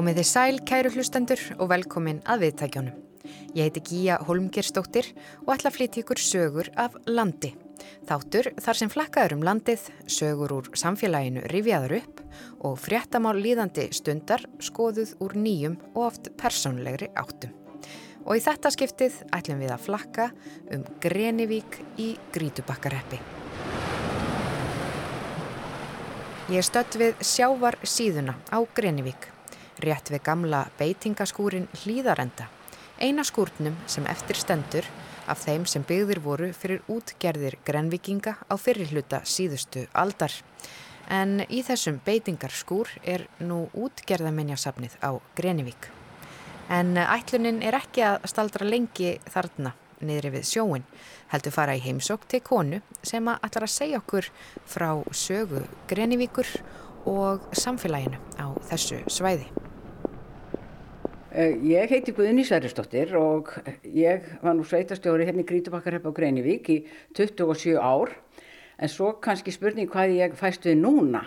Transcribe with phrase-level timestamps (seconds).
[0.00, 3.00] Komið þið sæl, kæru hlustendur og velkomin að viðtækjónum.
[3.52, 5.10] Ég heiti Gíja Holmgerstóttir
[5.42, 7.50] og ætla að flytja ykkur sögur af landi.
[8.08, 12.22] Þáttur þar sem flakkaður um landið, sögur úr samfélaginu rifjaður upp
[12.64, 17.52] og fréttamál líðandi stundar skoðuð úr nýjum og oft persónlegri áttum.
[18.24, 20.30] Og í þetta skiptið ætlum við að flakka
[20.78, 23.20] um Grenivík í Grítubakkareppi.
[26.56, 29.28] Ég stött við sjávar síðuna á Grenivík,
[29.84, 32.48] rétt við gamla beitingaskúrin hlýðarenda,
[33.00, 34.88] eina skúrnum sem eftir stendur
[35.30, 40.32] af þeim sem byggðir voru fyrir útgerðir Grenvikinga á fyrirluta síðustu aldar.
[41.10, 45.90] En í þessum beitingarskúr er nú útgerðamenjasafnið á Grenivík.
[46.70, 49.74] En ætlunin er ekki að staldra lengi þarna
[50.06, 50.84] niðri við sjóin,
[51.32, 54.30] heldur fara í heimsók til konu sem að ætlar að segja okkur
[54.68, 56.54] frá sögu Grenivíkur
[57.10, 59.50] og samfélaginu á þessu svæði.
[61.30, 63.52] Eh, Ég heiti Guðni Særistóttir og
[63.86, 66.78] ég var nú sveitastjóri hérna í Grítubakkarhepp á Greinivík í
[67.14, 68.10] 27 ár
[68.74, 71.20] en svo kannski spurning hvað ég fæst við núna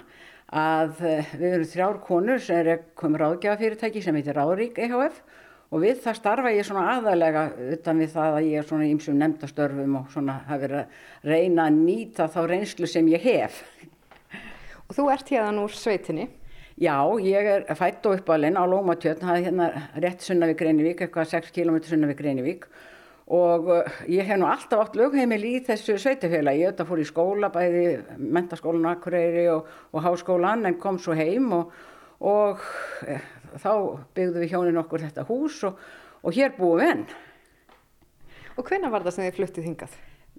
[0.52, 5.24] að eh, við erum þrjár konur sem er komið ráðgjafafyrirtæki sem heitir Ráðrík EHF
[5.72, 9.24] og við það starfa ég svona aðalega utan við það að ég er svona ímsum
[9.24, 13.64] nefndastörfum og svona hafi verið að reyna að nýta þá reynslu sem ég hef.
[14.84, 16.28] Og þú ert hérna úr sveitinni.
[16.84, 19.68] Já, ég er fætt og uppalinn á Lómatjörn, það er hérna
[20.04, 22.66] rétt sunna við Greinivík, eitthvað 6 km sunna við Greinivík
[23.32, 27.06] og uh, ég hef nú alltaf átt lögheimil í þessu sveitafélagi, ég auðvitað fór í
[27.08, 27.84] skóla, bæði
[28.18, 29.62] mentaskólan Akureyri og,
[29.94, 31.72] og háskólan en kom svo heim og,
[32.20, 32.60] og
[33.08, 33.24] eh,
[33.64, 33.74] þá
[34.18, 35.74] byggðum við hjónin okkur þetta hús og,
[36.20, 37.06] og hér búum við enn.
[38.58, 39.94] Og hvenær var það sem þið fluttið hingað?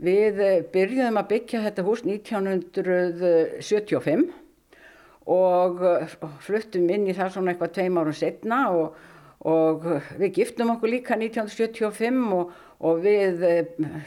[0.05, 4.44] Við eh, byrjuðum að byggja þetta hús 1975
[5.31, 6.15] og eh,
[6.45, 8.99] fluttum inn í það svona eitthvað tveim árum setna og,
[9.49, 9.87] og
[10.21, 12.53] við giftum okkur líka 1975 og,
[12.85, 13.45] og við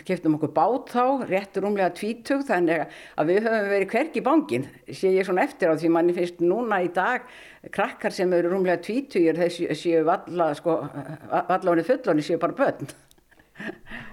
[0.06, 2.86] giftum okkur bát þá, rétt rúmlega tvítug þannig
[3.18, 6.84] að við höfum verið hvergi bángin, sé ég svona eftir á því manni finnst núna
[6.86, 7.26] í dag
[7.74, 10.80] krakkar sem eru rúmlega tvítugir þessi séu valla, sko,
[11.32, 12.94] valla honið fulloni séu bara börn.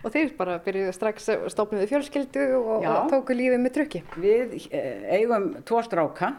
[0.05, 4.01] Og þeir bara byrjuðu strax stofnuðu fjölskyldu og, og tóku lífið með trukki.
[4.21, 6.33] Við eh, eigum tvo stráka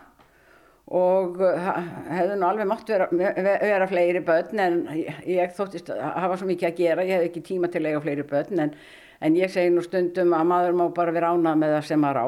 [0.85, 1.69] og eh,
[2.13, 6.69] hefðu nú alveg mátt vera, vera fleiri börn en ég, þóttist að hafa svo mikið
[6.69, 8.75] að gera, ég hef ekki tíma til að eiga fleiri börn en,
[9.21, 12.21] en ég segi nú stundum að maður má bara vera ánað með það sem maður
[12.21, 12.27] á.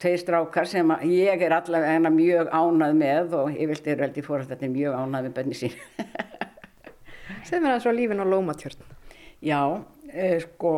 [0.00, 4.24] Tveir strákar sem að ég er allavega mjög ánað með og ég vildi er veldi
[4.26, 5.78] fór að þetta er mjög ánað með börni sín.
[7.48, 8.86] Segð mér aðeins frá lífin á Lómatjörn.
[9.40, 9.60] Já,
[10.12, 10.72] eh, sko,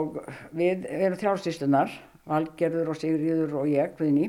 [0.55, 1.95] við erum þrjálfsýstunar,
[2.31, 4.29] Valgerður og Sigriður og ég, Guðni,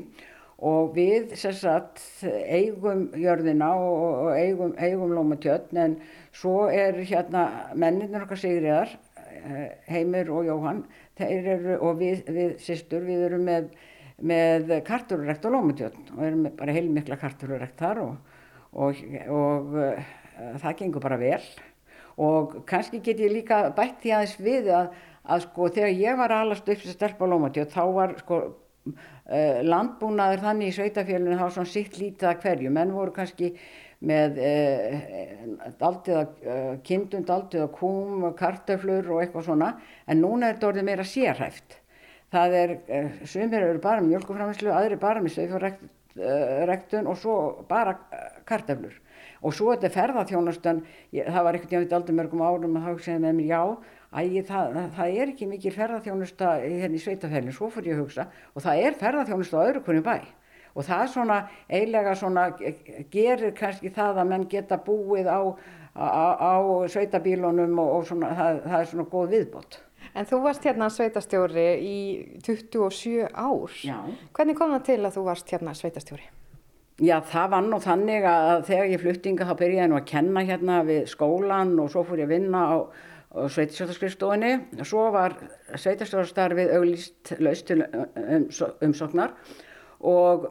[0.62, 5.96] og við sagt eigum jörðina og, og eigum, eigum Lómatjörn, en
[6.34, 8.94] svo er hérna menninir okkar Sigriðar,
[9.34, 10.84] eh, Heimir og Jóhann,
[11.18, 13.70] eru, og við, við sýstur, við erum með,
[14.22, 18.34] með kartururekt á Lómatjörn og erum bara heilmikla kartururekt þar og,
[18.72, 20.12] og, og uh,
[20.62, 21.42] það gengur bara vel.
[22.14, 24.92] Og kannski get ég líka bætt því aðeins við að,
[25.26, 28.44] að sko þegar ég var alast upp sem stelpa á Lómatjörn þá var sko
[28.90, 32.72] uh, landbúnaður þannig í sveitafélunum þá svona sitt lítið að hverju.
[32.74, 33.52] Menn voru kannski
[34.04, 39.70] með uh, daldið að uh, kindum, daldið að kúm, kartöflur og eitthvað svona
[40.06, 41.78] en núna er þetta orðið meira sérhæft.
[42.34, 47.96] Það er, uh, sumir eru bara með mjölkuframislu, aðri bara með sveifurrektun og svo bara
[48.48, 49.00] kartöflur.
[49.44, 50.80] Og svo þetta ferðarþjónustan,
[51.12, 53.60] ég, það var einhvern veginn aldrei mörgum árum að þá segja með mér já,
[54.14, 58.28] æ, það, það er ekki mikil ferðarþjónusta hérna í sveitafælinn, svo fór ég að hugsa
[58.54, 60.16] og það er ferðarþjónusta á öðru kunni bæ
[60.74, 61.38] og það svona
[61.70, 62.44] eiginlega svona
[63.12, 65.40] gerir kannski það að menn geta búið á,
[65.94, 66.54] á, á
[66.90, 69.80] sveitabílunum og, og svona, það, það er svona góð viðbót.
[70.14, 71.98] En þú varst hérna sveitastjóri í
[72.44, 73.76] 27 ár.
[73.82, 73.98] Já.
[74.36, 76.26] Hvernig kom það til að þú varst hérna sveitastjóri?
[77.02, 80.76] Já, það var nú þannig að þegar ég fluttinga þá byrjaði nú að kenna hérna
[80.86, 82.76] við skólan og svo fór ég að vinna á,
[83.34, 84.52] á sveitasjóðarskrifstofinni.
[84.86, 85.34] Svo var
[85.74, 88.46] sveitasjóðarstarfið auglýst laust til um,
[88.86, 89.34] umsóknar
[90.04, 90.46] og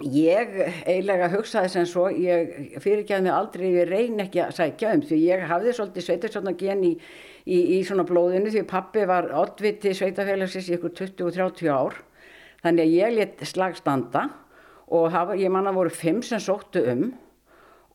[0.00, 0.52] ég
[0.88, 5.18] eiginlega hugsaði sem svo, ég fyrirgeði mig aldrei, ég reyni ekki að sækja um því
[5.26, 6.92] ég hafði svolítið sveitasjóðargen í,
[7.44, 11.98] í, í svona blóðinu því pappi var oddviti sveitafélagsins í ykkur 20-30 ár.
[12.64, 14.26] Þannig að ég let slagstanda
[14.90, 17.10] og var- ég manna voru fimm sem sóttu um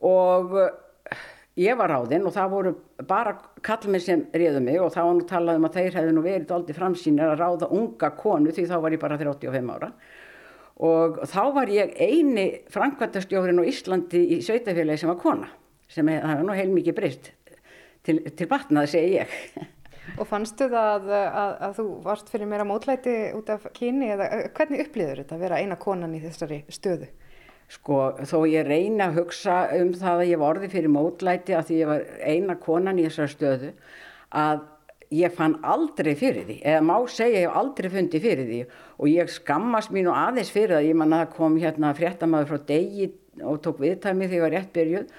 [0.06, 1.26] og eh,
[1.60, 2.74] ég var ráðinn og það voru
[3.08, 6.24] bara kallmenn sem réðu mig og þá var nú talað um að þeir hefðu nú
[6.26, 9.92] verið aldrei framsýnir að ráða unga konu því þá var ég bara 35 ára
[10.86, 15.48] og þá var ég eini framkvæmtastjórin á Íslandi í sveitafélagi sem var kona
[15.88, 17.32] sem er, það er nú heilmikið breyst
[18.04, 19.40] til, til batnað segi ég
[20.22, 24.28] Og fannstu það að, að, að þú varst fyrir meira mótlæti út af kyni eða
[24.54, 27.08] hvernig upplýður þetta að vera eina konan í þessari stöðu?
[27.76, 31.68] Sko þó ég reyna að hugsa um það að ég var orði fyrir mótlæti að
[31.68, 33.74] því ég var eina konan í þessari stöðu
[34.36, 34.64] að
[35.16, 38.62] ég fann aldrei fyrir því eða má segja ég hef aldrei fundið fyrir því
[38.96, 42.68] og ég skammast mín og aðeins fyrir það ég manna að kom hérna fréttamaður frá
[42.72, 43.10] degi
[43.44, 45.16] og tók viðtæmi þegar ég var rétt byrjuð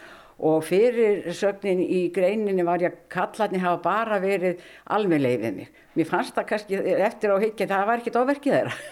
[0.47, 4.61] og fyrir sögnin í greininni var ég að kallarni hafa bara verið
[4.93, 5.71] almeinlega við mig.
[5.97, 8.77] Mér fannst það kannski eftir á higgja það var ekkit ofverkið þeirra.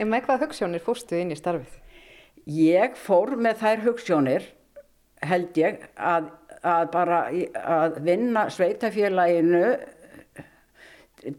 [0.00, 1.79] En með hvað hugssjónir fórstu inn í starfið?
[2.48, 4.46] Ég fór með þær hugssjónir
[5.26, 6.30] held ég að,
[6.64, 7.22] að bara
[7.60, 9.64] að vinna sveitafélaginu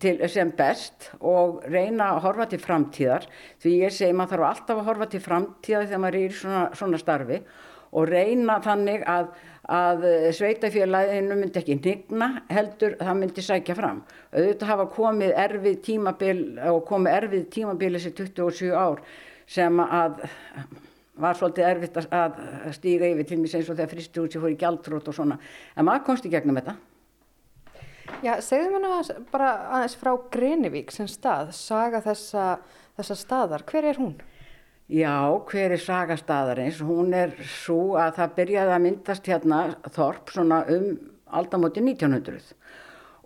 [0.02, 3.26] til, sem best og reyna að horfa til framtíðar
[3.62, 6.66] því ég segi maður þarf alltaf að horfa til framtíðar þegar maður er í svona,
[6.78, 7.40] svona starfi
[7.92, 9.32] og reyna þannig að,
[9.68, 10.06] að
[10.38, 14.04] sveitafélaginu myndi ekki nigna heldur það myndi sækja fram.
[14.32, 16.40] Auðvitað hafa komið erfið tímabil
[16.72, 19.04] og komið erfið tímabil þessi 27 ár
[19.52, 20.24] sem að
[21.22, 22.40] var svolítið erfitt að
[22.76, 25.38] stíga yfir til mig eins og þegar fristúrsi fór í gjaldrót og svona.
[25.76, 26.76] En maður komst í gegnum þetta.
[28.22, 32.58] Já, segðu mér náttúrulega bara aðeins frá Grenivík sem stað, saga þessa,
[33.00, 33.66] þessa staðar.
[33.70, 34.18] Hver er hún?
[34.92, 36.82] Já, hver er saga staðarins?
[36.84, 39.62] Hún er svo að það byrjaði að myndast hérna
[39.96, 40.90] Þorp svona um
[41.32, 42.52] aldamóti 1900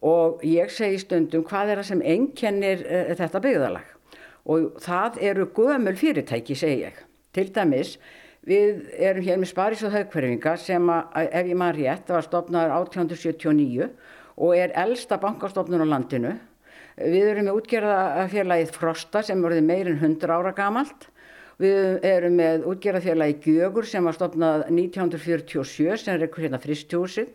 [0.06, 3.92] og ég segi stundum hvað er það sem ennkennir uh, þetta byggðalag
[4.46, 7.00] og það eru gömul fyrirtæki segi ég.
[7.36, 7.96] Til dæmis
[8.48, 12.76] við erum hér með Sparís og Haugverfinga sem að ef ég maður rétt var stopnaður
[12.82, 13.90] 1879
[14.36, 16.36] og er elsta bankastofnun á landinu.
[16.96, 21.10] Við erum með útgerðafélagið Frosta sem voruð meirinn 100 ára gamalt
[21.62, 27.30] Við erum með útgerðarfélagi Gjögur sem var stopnað 1947 sem er eitthvað hérna fristjósið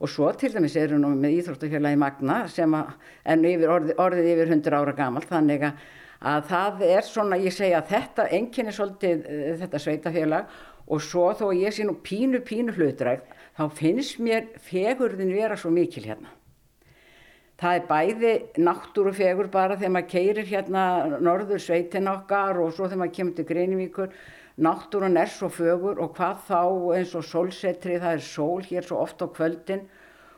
[0.00, 4.78] og svo til dæmis erum við með Íþróttafélagi Magna sem er orðið, orðið yfir 100
[4.80, 5.84] ára gamalt þannig að
[6.26, 10.56] það er svona, ég segja að þetta enginni svolítið uh, þetta sveitafélag
[10.86, 15.72] og svo þó ég sé nú pínu pínu hlutrækt þá finnst mér fegurðin vera svo
[15.74, 16.32] mikil hérna.
[17.56, 20.82] Það er bæði náttúrufegur bara þegar maður keirir hérna
[21.24, 24.10] norður sveitin okkar og svo þegar maður kemur til Greinivíkur.
[24.60, 26.60] Náttúrun er svo fögur og hvað þá
[26.98, 29.86] eins og sólsetri, það er sól hér svo oft á kvöldin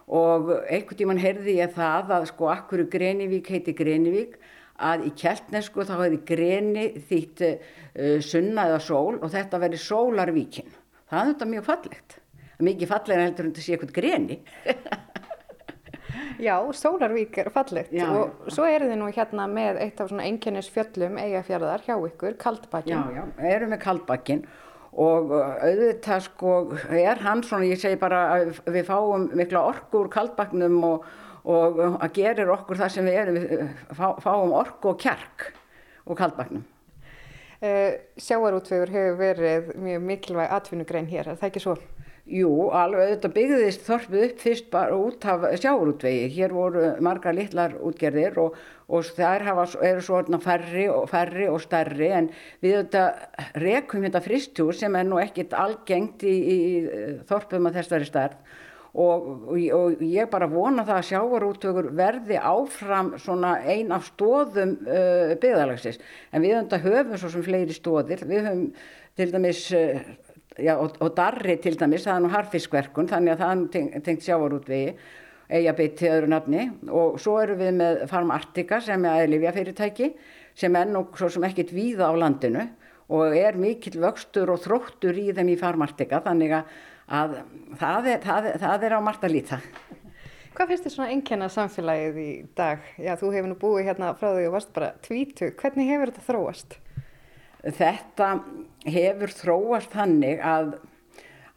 [0.09, 4.39] og einhvern tíman heyrði ég það að sko akkur Greinivík heiti Greinivík
[4.79, 10.73] að í kjeltnesku þá hefði Greni þýtt uh, sunna eða sól og þetta verið sólarvíkin.
[11.09, 12.19] Það er þetta mjög fallegt.
[12.59, 14.41] Mikið fallega heldur þetta sé eitthvað Greni.
[16.39, 18.55] Já, Sólarvík er fallegt já, og já.
[18.55, 22.95] svo eru þið nú hérna með eitt af svona einkennisfjöllum eigafjörðar hjá ykkur, Kaldbakkin.
[22.95, 24.45] Já, já, erum við Kaldbakkin
[24.99, 26.53] og uh, auðvitað sko
[26.95, 31.09] er hann svona, ég segi bara að við fáum mikla orku úr Kaldbakknum og,
[31.49, 35.49] og að gerir okkur það sem við erum, við uh, fá, fáum orku og kjark
[36.09, 36.67] úr Kaldbakknum.
[37.59, 41.79] Uh, sjáarútvegur hefur verið mjög mikilvæg atvinnugrein hér, er það ekki svo?
[42.29, 46.27] Jú, alveg þetta byggðist þorpið upp fyrst bara út af sjáurútvegi.
[46.35, 48.59] Hér voru marga litlar útgerðir og,
[48.93, 52.29] og þær hafa, eru svona færri og, færri og stærri en
[52.61, 53.07] við þetta
[53.65, 56.59] rekum þetta fristjúr sem er nú ekkit algengt í, í
[57.31, 58.37] þorpum að þessari stærð
[58.99, 65.35] og, og ég bara vona það að sjáurútvegur verði áfram svona ein af stóðum uh,
[65.39, 66.01] byggðalagsins.
[66.33, 68.25] En við þetta höfum svo sem fleiri stóðir.
[68.27, 68.65] Við höfum
[69.19, 69.69] til dæmis...
[69.77, 70.03] Uh,
[70.59, 73.97] já, og, og darri til dæmis, það er nú harfiskverkun þannig að það er tengt,
[74.09, 74.95] tengt sjávarútvegi
[75.49, 79.55] eiga beitt til öðru nafni og svo eru við með Farm Artika sem er aðlifja
[79.57, 80.11] fyrirtæki
[80.59, 82.67] sem er nú svo sem ekkit víða á landinu
[83.15, 86.75] og er mikill vöxtur og þróttur í þeim í Farm Artika þannig að
[87.09, 89.61] það er, það, það er á margt að líta.
[90.59, 92.83] Hvað finnst þið svona engjana samfélagið í dag?
[92.99, 95.53] Já, þú hefur nú búið hérna frá því og varst bara tvítu.
[95.61, 96.77] Hvernig hefur þetta þróast?
[97.79, 98.29] Þetta
[98.89, 100.73] hefur þróast þannig að,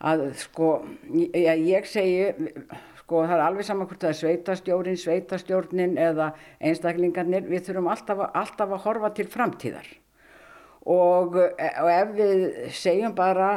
[0.05, 0.69] að sko,
[1.17, 2.51] ég, ég segi,
[3.01, 6.31] sko það er alveg saman hvort það er sveitastjórin, sveitastjórnin eða
[6.61, 9.89] einstaklingarnir, við þurfum alltaf, alltaf að horfa til framtíðar
[10.89, 13.51] og, og ef við segjum bara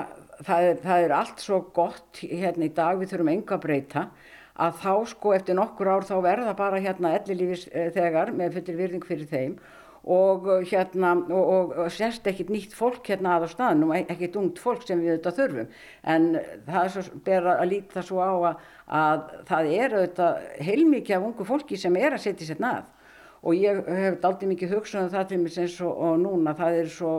[0.46, 4.08] það það er allt svo gott hérna í dag, við þurfum enga að breyta,
[4.54, 9.08] að þá sko eftir nokkur ár þá verða bara hérna ellilífis þegar með fyrir virðing
[9.08, 9.56] fyrir þeim
[10.04, 14.60] og uh, hérna og, og sérst ekkit nýtt fólk hérna að á staðnum ekkit ungt
[14.60, 15.70] fólk sem við þetta þurfum.
[16.04, 16.26] En
[16.66, 18.66] það er svo bera að líta svo á að,
[19.00, 22.90] að það er auðvitað heilmikið af ungu fólki sem er að setja sér nað.
[23.44, 26.80] Og ég hef aldrei mikið hugsað um það til mér eins og, og núna það
[26.82, 27.14] er svo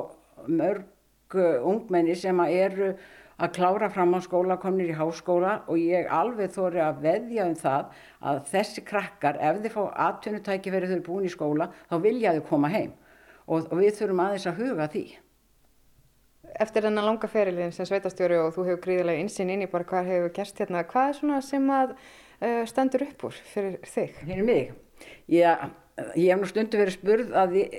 [0.45, 2.93] mörg uh, ungmenni sem að eru
[3.35, 7.55] að klára fram á skóla, komnir í háskóla og ég alveg þóri að veðja um
[7.59, 7.91] það
[8.31, 12.47] að þessi krakkar, ef þið fá atvinnutæki fyrir þau búin í skóla, þá vilja þau
[12.49, 12.95] koma heim
[13.45, 15.05] og, og við þurfum aðeins að huga því.
[16.63, 20.11] Eftir þennan langa ferilinn sem sveitastjóri og þú hefur gríðilega insinn inn í bara hvað
[20.13, 24.21] hefur gerst hérna, hvað er svona sem að uh, stendur upp úr fyrir þig?
[24.21, 24.75] Fyrir mig?
[25.27, 25.57] Já,
[26.15, 27.75] ég hef nú stundu verið spurð að ég,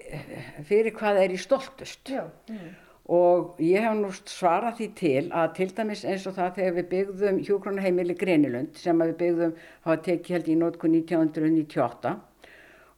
[0.69, 2.03] fyrir hvað er ég stoltust?
[2.13, 2.27] Já.
[2.53, 2.75] Mm
[3.07, 6.89] og ég hef nú svarað því til að til dæmis eins og það þegar við
[6.95, 9.53] byggðum hjókronaheimili Grenilund sem við byggðum
[9.87, 12.17] hafa tekið held í nótku 1998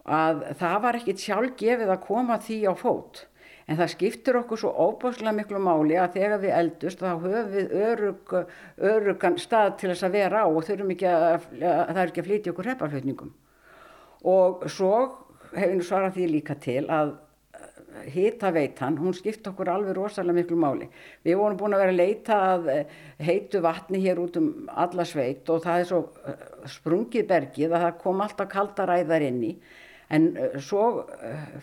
[0.08, 3.26] að það var ekkit sjálf gefið að koma því á fót.
[3.68, 7.74] En það skiptir okkur svo óbáslega miklu máli að þegar við eldust þá höfum við
[7.84, 8.32] örug,
[8.80, 11.26] örugan stað til þess að vera á og þurfum ekki að,
[11.60, 13.34] að það er ekki að flytja okkur hreppaflutningum.
[14.32, 14.94] Og svo
[15.52, 17.12] hefur nú svarað því líka til að
[18.14, 20.88] hitaveitan, hún skipt okkur alveg rosalega miklu máli.
[21.26, 22.94] Við vorum búin að vera að leita að eh,
[23.26, 27.84] heitu vatni hér út um alla sveit og það er svo eh, sprungið bergið að
[27.86, 29.52] það kom alltaf kaldaræðar inn í.
[30.14, 31.04] En eh, svo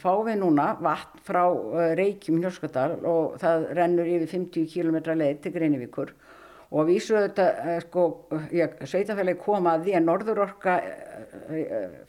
[0.03, 1.43] fáum við núna vatn frá
[1.99, 6.34] Reykjum Hjörskadal og það rennur yfir 50 km leið til Greinivíkur og
[6.83, 7.47] við vísu þetta,
[7.85, 8.05] sko,
[8.83, 10.75] sveitafélagi koma að því að Norðurorka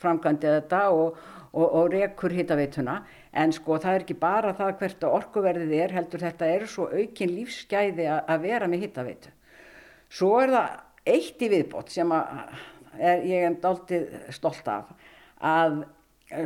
[0.02, 1.20] framkvæmdi þetta og,
[1.52, 3.00] og, og rekur hittaveituna
[3.36, 7.34] En sko það er ekki bara það hvert orkuverðið er, heldur þetta er svo aukinn
[7.34, 9.32] lífsgæði að vera með hittaveitu.
[10.08, 14.94] Svo er það eitt í viðbót sem er, ég er dáltið stolt af,
[15.44, 15.82] að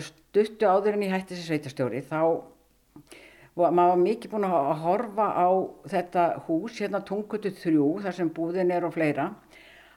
[0.08, 2.22] stuttu áður en ég hætti þessi sveitastjóri, þá
[3.62, 5.48] var maður mikið búin að horfa á
[5.92, 9.30] þetta hús, hérna tungutu þrjú, þar sem búðin er og fleira,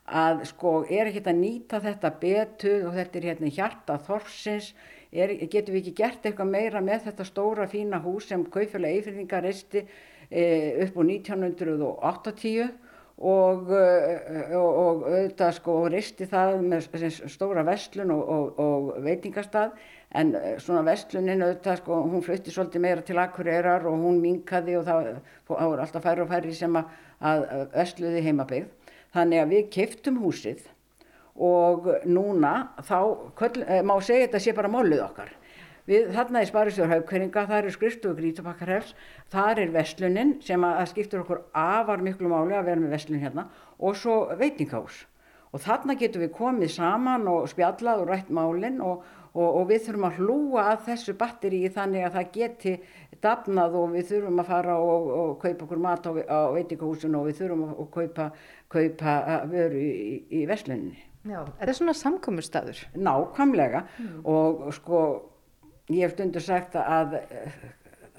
[0.03, 4.73] að sko er ekki að nýta þetta betur og þetta er hérna hjarta þorsins,
[5.13, 9.45] er, getum við ekki gert eitthvað meira með þetta stóra fína hús sem Kaufélag Eifirðingar
[9.45, 9.85] reisti
[10.29, 10.43] e,
[10.85, 12.73] upp á 1980
[13.23, 13.83] og, e,
[14.57, 16.87] og, og auðvitað sko reisti það með
[17.31, 19.77] stóra vestlun og, og veitingastað
[20.13, 24.77] en e, svona vestlunin auðvitað sko hún flutti svolítið meira til Akureyrar og hún minkaði
[24.79, 25.09] og það
[25.49, 30.67] voru alltaf færri og færri sem að, að vestluði heimabegð þannig að við keftum húsið
[31.33, 32.97] og núna þá
[33.37, 35.31] köll, eh, má segja þetta sé bara mólið okkar.
[35.85, 38.93] Við, þarna er Sparisjóður Haugkværinga, það eru skrifstofu Grítubakkarhefs,
[39.33, 43.19] það er veslunin sem að, að skiptur okkur afar miklu máli að vera með veslun
[43.19, 45.01] hérna og svo veitingahús.
[45.53, 49.87] Og þarna getum við komið saman og spjallað og rætt málinn og, og, og við
[49.87, 52.73] þurfum að hlúa að þessu batteri þannig að það geti
[53.23, 57.29] dafnað og við þurfum að fara og, og kaupa okkur mat á, á veitingahúsinu og
[57.29, 58.29] við þurfum að kaupa,
[58.73, 59.17] kaupa
[59.51, 61.05] vöru í, í vesluninni.
[61.23, 62.81] Já, er það svona samkominnstafur?
[62.99, 64.17] Nákvæmlega mm.
[64.27, 64.99] og sko
[65.89, 67.17] ég hef stundur sagt að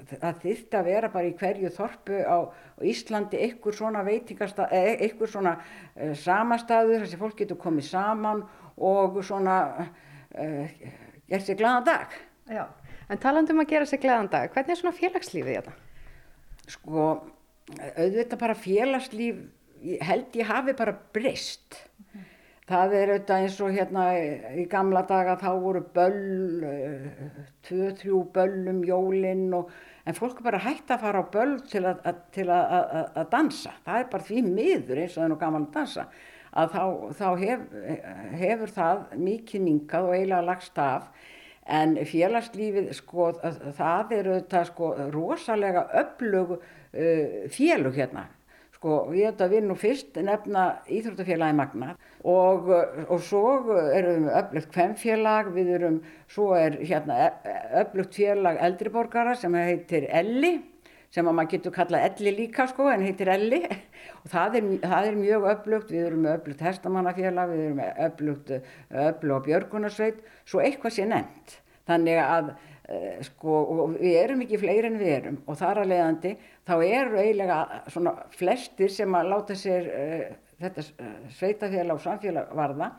[0.05, 2.37] það þýtti að vera bara í hverju þorpu á
[2.85, 5.55] Íslandi einhver svona veitingastað, eh, einhver svona
[6.19, 8.43] samastaður þar sem fólk getur komið saman
[8.75, 10.75] og svona uh,
[11.31, 12.19] gert sér glæðan dag.
[12.51, 12.65] Já,
[13.09, 15.75] en talandum að gera sér glæðan dag, hvernig er svona félagslífið þetta?
[16.75, 17.09] Sko,
[17.95, 19.41] auðvitað bara félagslíf,
[20.05, 21.81] held ég hafi bara breyst.
[22.13, 22.29] Mm.
[22.65, 24.03] Það er auðvitað eins og hérna
[24.57, 26.63] í gamla daga þá voru böll,
[27.67, 29.69] tvö, þrjú böllum, jólinn og
[30.05, 33.75] en fólk bara hægt að fara á böll til að, að, til að, að dansa.
[33.85, 36.07] Það er bara því miður eins og það er nú gaman að dansa
[36.55, 36.83] að þá,
[37.19, 37.65] þá hef,
[38.39, 41.09] hefur það mikið minkað og eiginlega lagst af.
[41.65, 43.31] En félagslífið sko
[43.73, 48.27] það er auðvitað sko rosalega öflug uh, félug hérna.
[48.75, 51.93] Sko, held að við nú fyrst nefna Íþróttafélagi Magna
[52.27, 52.67] og,
[53.07, 53.41] og svo
[53.95, 55.95] erum við öflugt kvemmfélag, við erum,
[56.29, 57.31] svo er hérna
[57.81, 60.59] öflugt félag eldriborgara sem heitir Elli,
[61.15, 65.09] sem að maður getur kallað Elli líka sko, en heitir Elli og það er, það
[65.09, 68.55] er mjög öflugt, við erum öflugt hestamannafélag, við erum öflugt
[69.05, 71.59] öflugt björgunarsveit, svo eitthvað sé nefnt.
[71.85, 73.61] Þannig að uh, sko,
[73.95, 76.33] við erum ekki fleiri en við erum og þar að leiðandi
[76.65, 77.59] þá eru eiginlega
[77.93, 80.27] svona flestir sem að láta sér uh,
[80.59, 80.87] þetta
[81.37, 82.91] sveitafélag og samfélag varða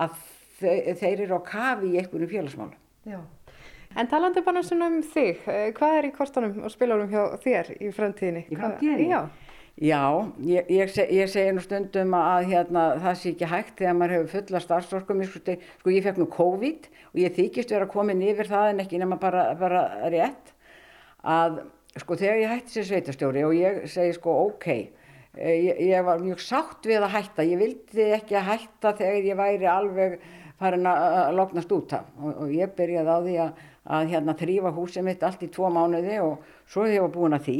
[0.00, 0.16] að
[0.60, 2.72] þe þeir eru á kafi í einhvern félagsmál.
[3.08, 3.20] Já.
[3.98, 5.40] En talandi bara svona um þig,
[5.76, 8.44] hvað er í kortunum og spilarum hjá þér í framtíðinni?
[8.46, 9.08] Í framtíðinni?
[9.10, 9.22] Já.
[9.80, 13.94] Já, ég, ég, seg, ég segi nú stundum að hérna, það sé ekki hægt þegar
[13.96, 15.22] maður hefur fulla starfsorkum.
[15.24, 19.00] Sko, sko ég fekk nú COVID og ég þykist koma inn yfir það en ekki
[19.00, 20.52] nema bara, bara rétt.
[21.24, 21.62] Að
[21.96, 24.68] sko þegar ég hætti sér sveitastjóri og ég segi sko ok,
[25.38, 27.48] eh, ég, ég var mjög sátt við að hætta.
[27.48, 30.20] Ég vildi ekki að hætta þegar ég væri alveg
[30.60, 34.72] farin að loknast út af og, og ég byrjaði á því að, að hérna þrýfa
[34.76, 37.58] húsið mitt allt í tvo mánuði og svo hefði ég var búin að því.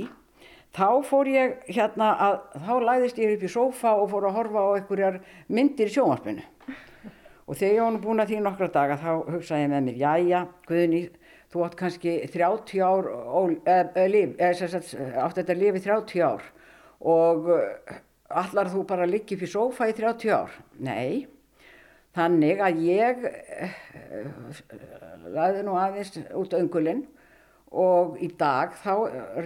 [0.71, 2.37] Þá fór ég hérna að
[2.67, 5.17] þá læðist ég upp í sófa og fór að horfa á einhverjar
[5.51, 6.45] myndir í sjónvarpinu.
[7.51, 10.43] Og þegar ég var búin að því nokkra daga þá hugsaði ég með mér, jæja,
[10.69, 11.01] Guðni
[11.51, 13.09] þú átt kannski 30 ár
[13.67, 14.79] eða líf, eða
[15.25, 16.47] átt þetta lífi 30 ár.
[17.01, 17.51] Og
[18.31, 20.55] allar þú bara að liggja upp í sófa í 30 ár?
[20.79, 21.27] Nei,
[22.17, 23.25] þannig að ég
[25.31, 27.05] laði nú aðeins út öngulinn
[27.71, 28.95] og í dag þá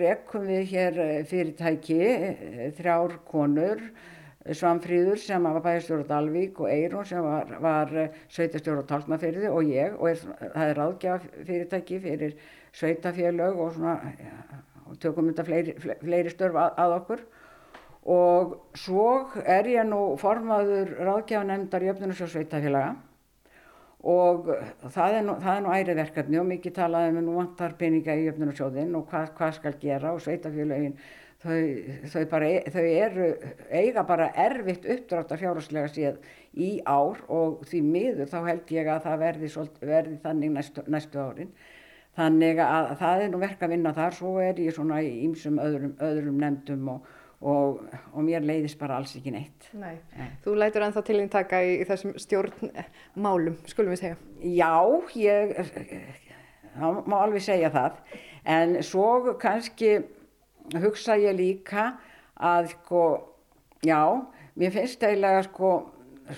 [0.00, 2.02] rekum við hér fyrirtæki,
[2.78, 3.82] þrjár konur,
[4.44, 7.92] Svanfríður sem var bæjarstjóra á Dalvík og Eirún sem var, var
[8.28, 10.20] sveitastjóra á Tálknafyrði og ég og er,
[10.52, 12.34] það er ráðgjaf fyrirtæki fyrir
[12.76, 14.34] sveitafélög og svona ja,
[14.84, 17.24] og tökum þetta fleiri, fleiri störf að, að okkur
[18.04, 19.08] og svo
[19.40, 22.94] er ég nú formaður ráðgjafanemndar í öfnunarsjó sveitafélaga
[24.04, 24.50] og
[24.92, 28.28] það er nú, nú ærið verkefni og mikið talaði með um nú vantar peninga í
[28.32, 30.98] öfnunarsjóðin og hvað, hvað skal gera og sveitafélagin
[31.44, 31.64] Þau,
[32.08, 33.24] þau, bara, þau eru,
[33.68, 38.88] eiga bara erfitt uppdrátt að fjárháslega séð í ár og því miður þá held ég
[38.88, 39.50] að það verði,
[39.82, 41.50] verði þannig næstu, næstu árin.
[42.16, 45.60] Þannig að það er nú verk að vinna þar, svo er ég svona í ýmsum
[45.60, 47.12] öðrum, öðrum nefndum og,
[47.44, 47.80] og,
[48.12, 49.68] og mér leiðist bara alls ekki neitt.
[49.76, 49.96] Nei.
[50.16, 50.28] Nei.
[50.44, 54.18] Þú lætur ennþá til einn taka í, í þessum stjórnmálum, skulum við segja.
[54.40, 54.72] Já,
[55.20, 55.54] ég,
[56.78, 58.00] það má alveg segja það,
[58.56, 59.96] en svo kannski
[60.80, 61.90] hugsa ég líka
[62.34, 63.04] að sko,
[63.84, 64.00] já,
[64.56, 65.76] mér finnst eiginlega sko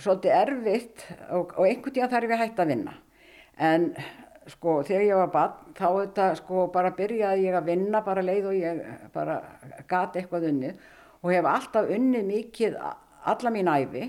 [0.03, 2.97] svolítið erfitt og, og einhvern tíðan þarf ég að hætta að vinna.
[3.57, 3.93] En
[4.51, 8.51] sko þegar ég var bann þá þetta sko bara byrjaði ég að vinna bara leið
[8.51, 8.83] og ég
[9.15, 9.39] bara
[9.91, 10.85] gati eitthvað unnið
[11.23, 14.09] og hef alltaf unnið mikið alla mín æfi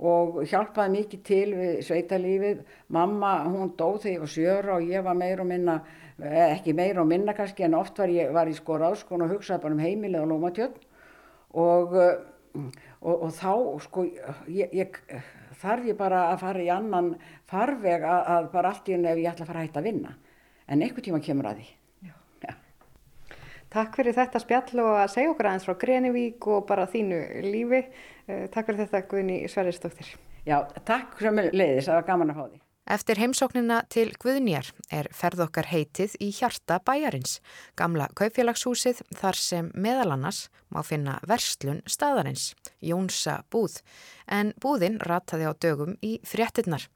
[0.00, 2.60] og hjálpaði mikið til við sveitalífið.
[2.88, 5.80] Mamma hún dóð þegar ég var sjöra og ég var meir og minna
[6.20, 9.30] Eh, ekki meira og minna kannski en oft var ég var í sko ráðskon og
[9.32, 10.74] hugsaði bara um heimilið og lómatjörn
[11.62, 12.58] og, eh,
[13.00, 13.52] og, og þá
[13.86, 14.98] sko ég, ég,
[15.62, 17.14] þarf ég bara að fara í annan
[17.48, 19.88] farveg að, að bara allt í henni ef ég ætla að fara að hætta að
[19.88, 20.12] vinna
[20.68, 21.70] en einhver tíma kemur að því.
[23.70, 27.84] Takk fyrir þetta spjall og að segja okkur aðeins frá Grenivík og bara þínu lífi.
[28.26, 30.10] Eh, Takk fyrir þetta Guðni Sverrisdóttir.
[30.48, 30.56] Já,
[30.88, 35.44] takk sem leiðis, það var gaman að fá því Eftir heimsóknina til Guðnýjar er ferð
[35.44, 37.36] okkar heitið í hjarta bæjarins,
[37.78, 40.40] gamla kaupfélagshúsið þar sem meðal annars
[40.74, 42.48] má finna verslun staðarins,
[42.82, 43.76] Jónsa búð,
[44.26, 46.88] en búðin rataði á dögum í fréttinnar.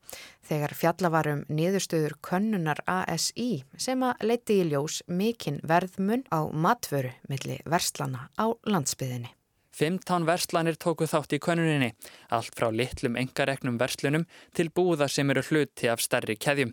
[0.42, 7.62] Þegar fjallavarum niðurstöður könnunar ASI sem að leiti í ljós mikinn verðmun á matvöru milli
[7.70, 9.30] verslana á landsbyðinni.
[9.74, 11.88] Fimmtán verslanir tóku þátt í könuninni,
[12.30, 14.22] allt frá litlum engareknum verslunum
[14.54, 16.70] til búða sem eru hluti af stærri keðjum.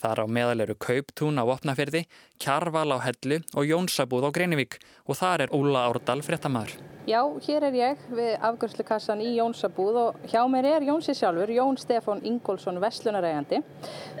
[0.00, 2.06] Þar á meðal eru Kauptún á Opnafyrði,
[2.40, 6.72] Kjarval á Hellu og Jónsabúð á Greinivík og þar er Óla Árdal fréttamaður.
[7.08, 11.76] Já, hér er ég við afgjörslukassan í Jónsabúð og hjá mér er Jónsi sjálfur, Jón
[11.76, 13.60] Stefán Ingólfsson, vestlunarægandi.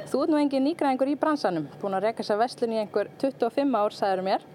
[0.04, 3.76] Þú ert nú engin nýgræðingur í bransanum, búin að reyka þessa vestlun í einhver 25
[3.76, 4.48] ár, sagður mér.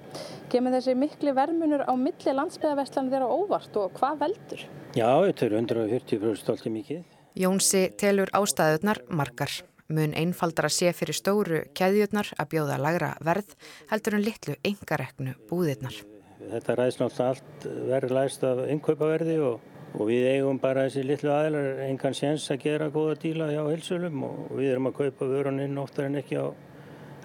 [0.54, 4.64] Kemur þessi mikli vermunur á milli landsbyðavestlan þeirra óvart og hvað veldur?
[4.94, 7.04] Já, þetta er 140% stolti mikið.
[7.34, 9.50] Jónsi telur ástæðunar margar.
[9.90, 13.56] Mun einfaldar að sé fyrir stóru keðjurnar að bjóða lagra verð
[13.90, 15.98] heldur en litlu engareknu búðirnar.
[16.44, 19.66] Þetta ræðst náttúrulega allt verið læst af innkaupaverði og,
[19.98, 24.26] og við eigum bara þessi litlu aðlar engan séns að gera góða díla hjá hilsulum
[24.30, 26.48] og við erum að kaupa vöruninn oftar en ekki á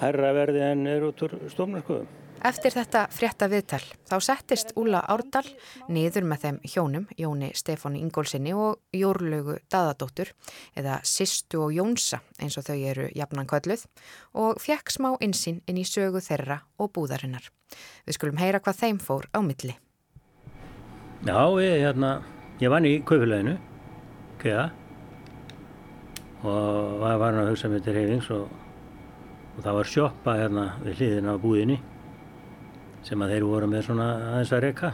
[0.01, 2.18] herra verði en er út úr stofnarskoðum.
[2.47, 5.43] Eftir þetta frétta viðtal þá settist Úla Árdal
[5.91, 10.31] niður með þeim hjónum, Jóni Stefáni Ingólsinni og Jórlögu Dadadóttur
[10.79, 13.89] eða Sistu og Jónsa eins og þau eru jafnan kvölluð
[14.39, 17.51] og fekk smá insýn inn í sögu þeirra og búðarinnar.
[18.07, 19.75] Við skulum heyra hvað þeim fór á milli.
[21.27, 22.15] Já, ég, hérna,
[22.63, 23.59] ég vann í kaupilaginu,
[24.39, 24.71] keiða
[26.47, 28.51] og var hann að hugsa með til reyfings og,
[29.57, 31.83] og það var sjoppa hérna við hliðina á búðinni
[33.09, 34.91] sem að þeir voru með svona aðeins að reyka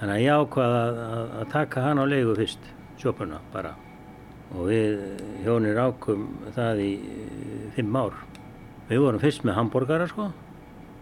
[0.00, 2.68] þannig að ég ákvaða að, að taka hann á leigu fyrst
[3.00, 3.74] sjópuna bara.
[4.50, 5.02] Og við
[5.44, 6.24] hjónir ákum
[6.56, 6.92] það í
[7.76, 8.16] fimm ár.
[8.88, 10.30] Við vorum fyrst með hambúrgara sko.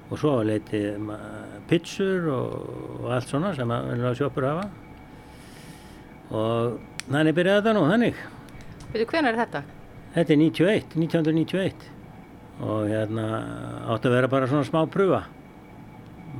[0.08, 0.82] Og svo leiti
[1.68, 2.52] pizzur og,
[2.98, 4.68] og allt svona sem að sjópur hafa.
[6.28, 8.20] Og þannig byrjaði þetta nú þannig.
[8.92, 9.64] Veitu hvernig er þetta?
[10.14, 11.88] Þetta er 91, 1991
[12.58, 13.26] og hérna
[13.94, 15.20] átti að vera bara svona smá pröfa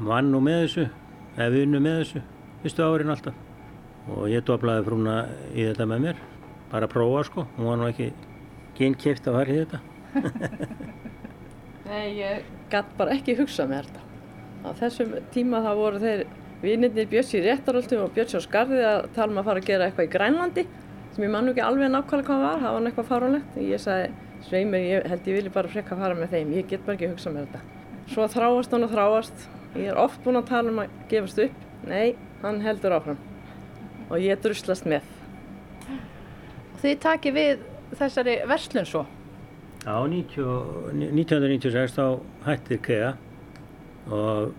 [0.07, 0.89] vann nú með þessu,
[1.37, 2.25] eða við unnum með þessu
[2.63, 3.45] fyrstu árin alltaf
[4.09, 5.15] og ég doblaði frúna
[5.53, 6.21] í þetta með mér
[6.73, 8.09] bara að prófa sko, hún var nú ekki
[8.79, 9.81] kynkeift að fara í þetta.
[11.89, 14.05] Nei, ég gætt bara ekki hugsað með þetta.
[14.65, 16.25] Á þessum tíma þá voru þeir
[16.63, 19.89] vinnirnir Björns í réttaröldu og Björns á skarði að tala um að fara að gera
[19.89, 20.65] eitthvað í Grænlandi
[21.15, 23.61] sem ég mann ekki alveg nákvæmlega hvað var, það var eitthvað fáránlegt.
[23.65, 24.11] Ég sagði,
[24.49, 27.37] sveimir, ég held ég vilji bara frekka fara með þeim, ég get bara ekki hugsað
[27.37, 27.63] með þetta.
[28.13, 29.49] Svo þráast hann og þráast,
[29.79, 33.21] ég er oft búin að tala um að gefast upp, nei, hann heldur áfram
[34.09, 35.07] og ég druslast með.
[36.83, 37.65] Þið takir við
[37.99, 39.05] þessari verslun svo?
[39.85, 42.05] Já, 90, 1996 þá
[42.47, 43.13] hættir KEA
[44.13, 44.51] og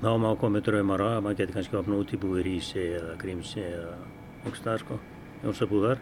[0.00, 3.64] þá má komið draumar að maður geti kannski opna út í búið Rísi eða Grímsi
[3.64, 3.96] eða
[4.40, 4.98] einhverstað sko,
[5.44, 6.00] Jónsabúðar.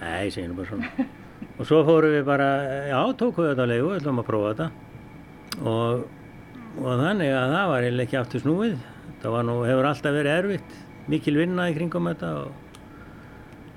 [0.00, 1.08] Nei, segjum bara svona.
[1.58, 2.48] og svo fórum við bara,
[2.90, 4.68] já, tókum við þetta leiðu, ætlum að prófa þetta
[5.70, 6.04] og,
[6.80, 8.74] og þannig að það var eiginlega ekki aftur snúið.
[9.22, 10.74] Það var nú, hefur alltaf verið erfitt,
[11.10, 12.82] mikil vinna í kringum þetta og,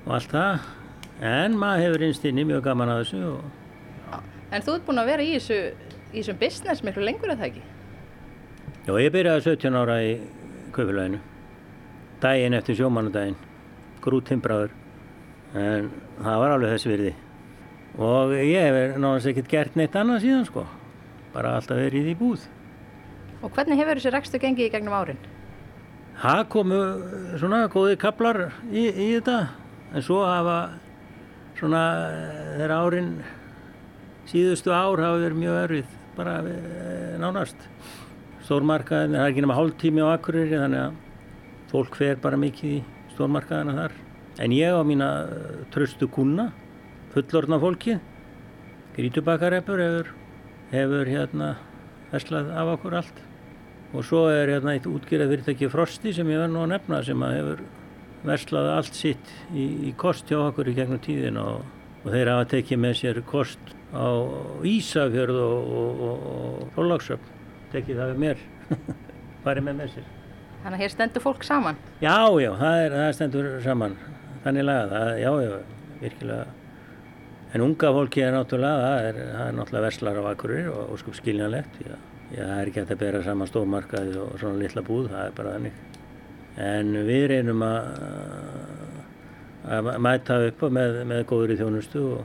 [0.06, 0.66] og allt það.
[1.28, 3.46] En maður hefur einst inni mjög gaman að þessu og
[4.48, 5.56] En þú ert búin að vera í þessu,
[6.08, 7.64] í þessum business miklu lengur en það ekki?
[8.86, 10.12] Já, ég byrjaði 17 ára í
[10.72, 11.18] kaupilvæginu.
[12.22, 13.36] Dægin eftir sjómanudaginn.
[14.04, 14.72] Grút timbraður.
[15.52, 15.90] En
[16.22, 17.12] það var alveg þessi virði.
[17.98, 20.64] Og ég hef náttúrulega ekkert gert neitt annað síðan sko.
[21.34, 22.48] Bara alltaf verið í búð.
[23.38, 25.18] Og hvernig hefur þessi rekstu gengið í gegnum árin?
[26.18, 26.78] Það komu
[27.38, 28.40] svona góði kaplar
[28.72, 29.38] í, í þetta.
[29.94, 30.58] En svo hafa
[31.58, 31.82] svona
[32.56, 33.12] þeirra árin
[34.28, 35.94] síðustu ár hafa verið mjög örfið.
[36.18, 37.68] Bara eh, nánast
[38.48, 40.98] stórmarkaðin, það er ekki nema hálf tími á Akureyri þannig að
[41.70, 42.82] fólk fer bara mikið í
[43.14, 43.96] stórmarkaðina þar.
[44.42, 46.50] En ég á mína eh, tröstu kuna,
[47.14, 48.02] fullorna fólkið,
[48.98, 50.12] grítubakareppur hefur,
[50.74, 51.54] hefur hérna
[52.10, 53.27] verslað af okkur allt.
[53.96, 57.22] Og svo er hérna eitt útgerað fyrirtæki Frosti sem ég verð nú að nefna sem
[57.24, 57.62] að hefur
[58.28, 61.62] verslað allt sitt í, í kost hjá okkur í gegnum tíðin og,
[62.02, 64.08] og þeir hafa tekið með sér kost á
[64.68, 67.34] Ísafjörð og, og, og Rólagsöfn
[67.72, 68.44] tekið það við mér.
[69.46, 70.12] Farið með með sér.
[70.58, 71.80] Þannig að hér stendur fólk saman?
[72.02, 73.98] Já, já, það, er, það stendur saman.
[74.44, 76.46] Þannig laga, það, já, já, virkilega.
[77.56, 81.00] En unga fólki er náttúrulega það er, það er náttúrulega verslar á Akureyri og, og
[81.00, 81.94] sko skiljanlegt já,
[82.32, 85.36] já, það er ekki hægt að bera saman stórmarkaði og svona litla búð, það er
[85.38, 85.84] bara þannig.
[86.58, 87.90] En við reynum að
[89.68, 92.24] að mæta upp með, með góður í þjónustu og,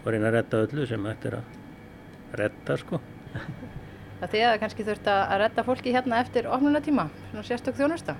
[0.00, 3.00] og reyna að redda öllu sem hægt er að redda sko.
[4.20, 8.18] Það þið að kannski þurft að redda fólki hérna eftir opnunatíma, svona sérstök þjónusta?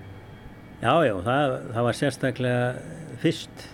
[0.81, 2.63] Já, já, það, það var sérstaklega
[3.21, 3.67] fyrst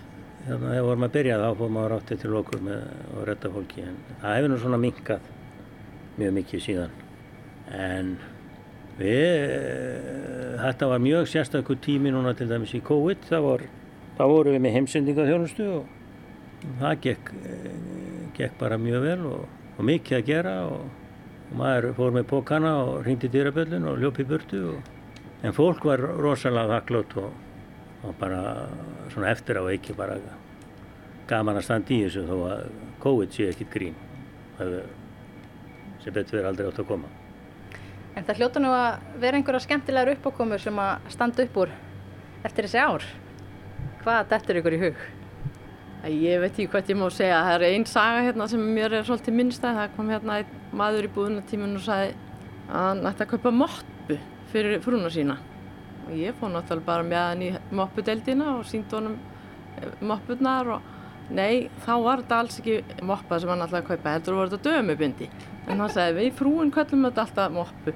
[0.47, 2.81] að þegar vorum að byrja þá fórum að rátti til okkur með
[3.13, 5.29] að redda fólki en það hefur nú svona minkað
[6.17, 6.97] mjög mikið síðan
[7.73, 8.13] en
[8.97, 13.25] við þetta var mjög sérstaklega tími núna til dæmis í COVID.
[13.29, 13.65] Það vor,
[14.17, 17.33] þá vorum við með heimsendinga þjónustu og það gekk,
[18.37, 20.87] gekk bara mjög vel og, og mikið að gera og
[21.47, 24.89] og maður fór með pókana og hrýndi dýraböllin og ljópi burtu og...
[25.43, 27.31] en fólk var rosalega þakklátt og,
[28.19, 28.41] bara
[29.13, 30.17] svona eftir á ekki bara
[31.27, 32.67] gaman að standa í þessu þó að
[33.03, 33.95] COVID sé ekkit grín.
[34.57, 37.16] Sem betur verið aldrei átt að koma
[38.17, 41.73] En það hljóta nú að vera einhverja skemmtilegar uppákomur sem að standa upp úr
[42.47, 43.03] eftir þessi ár.
[44.01, 45.03] Hvað dettur ykkur í hug?
[46.07, 49.05] Ég veit ekki hvað ég má segja, það er einn saga hérna sem mér er
[49.05, 50.39] svolítið minnstæð, það kom hérna
[50.81, 52.11] maður í búðunatíminu og sagði
[52.67, 54.19] að hann ætti að kaupa moppu
[54.53, 55.37] fyrir frúna sína.
[56.07, 57.51] Og ég fóð náttúrulega bara með hann í
[57.81, 59.17] moppudeldina og sínd honum
[60.01, 60.93] moppurnar og
[61.33, 65.29] nei, þá var þetta alls ekki moppa sem hann að kaupa, heldur voru þetta dömubindi.
[65.67, 67.93] En hann sagði við frúin kallum þetta alltaf moppu.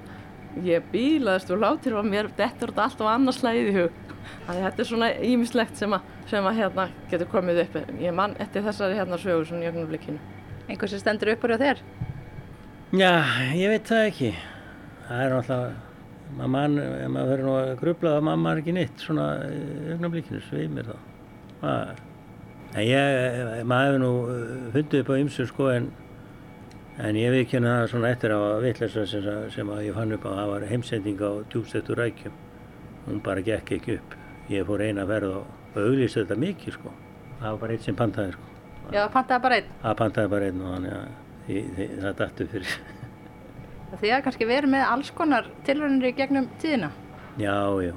[0.65, 4.01] Ég bílaðist og látir og mér dettur þetta alltaf annars slæðið í hug.
[4.45, 7.77] Þannig að þetta er svona ímislegt sem að, sem að hérna getur komið upp.
[8.03, 10.19] Ég mann eftir þessari hérna sögur svona í ögnum blikinu
[10.69, 11.81] Einhver sem stendur upp úr á þér?
[12.95, 13.13] Já,
[13.57, 14.29] ég veit það ekki.
[15.07, 19.03] Það er náttúrulega mann, ef maður verður nú að grubla þá mann maður ekki nýtt
[19.03, 19.65] svona í
[19.95, 20.95] ögnum blikinu sveimir þá
[22.71, 24.13] en ég, maður hefur nú
[24.75, 25.91] fundið upp á ymsu sko en
[27.01, 30.31] En ég hérna það svona eftir á vittlesa sem, sem að ég fann upp á,
[30.37, 32.35] það var heimsending á djúbstöttur rækjum.
[33.07, 34.13] Hún bara gekk ekki upp.
[34.51, 36.93] Ég fór eina ferð og auglýst þetta mikið sko.
[37.39, 38.45] Það var bara eitt sem pantaði sko.
[38.91, 39.73] Já, pantaði bara einn?
[39.81, 42.77] Það pantaði bara einn og þannig að það dættu fyrir.
[44.01, 46.93] Þið hafa kannski verið með alls konar tilröðinir í gegnum tíðina?
[47.41, 47.93] Já, já.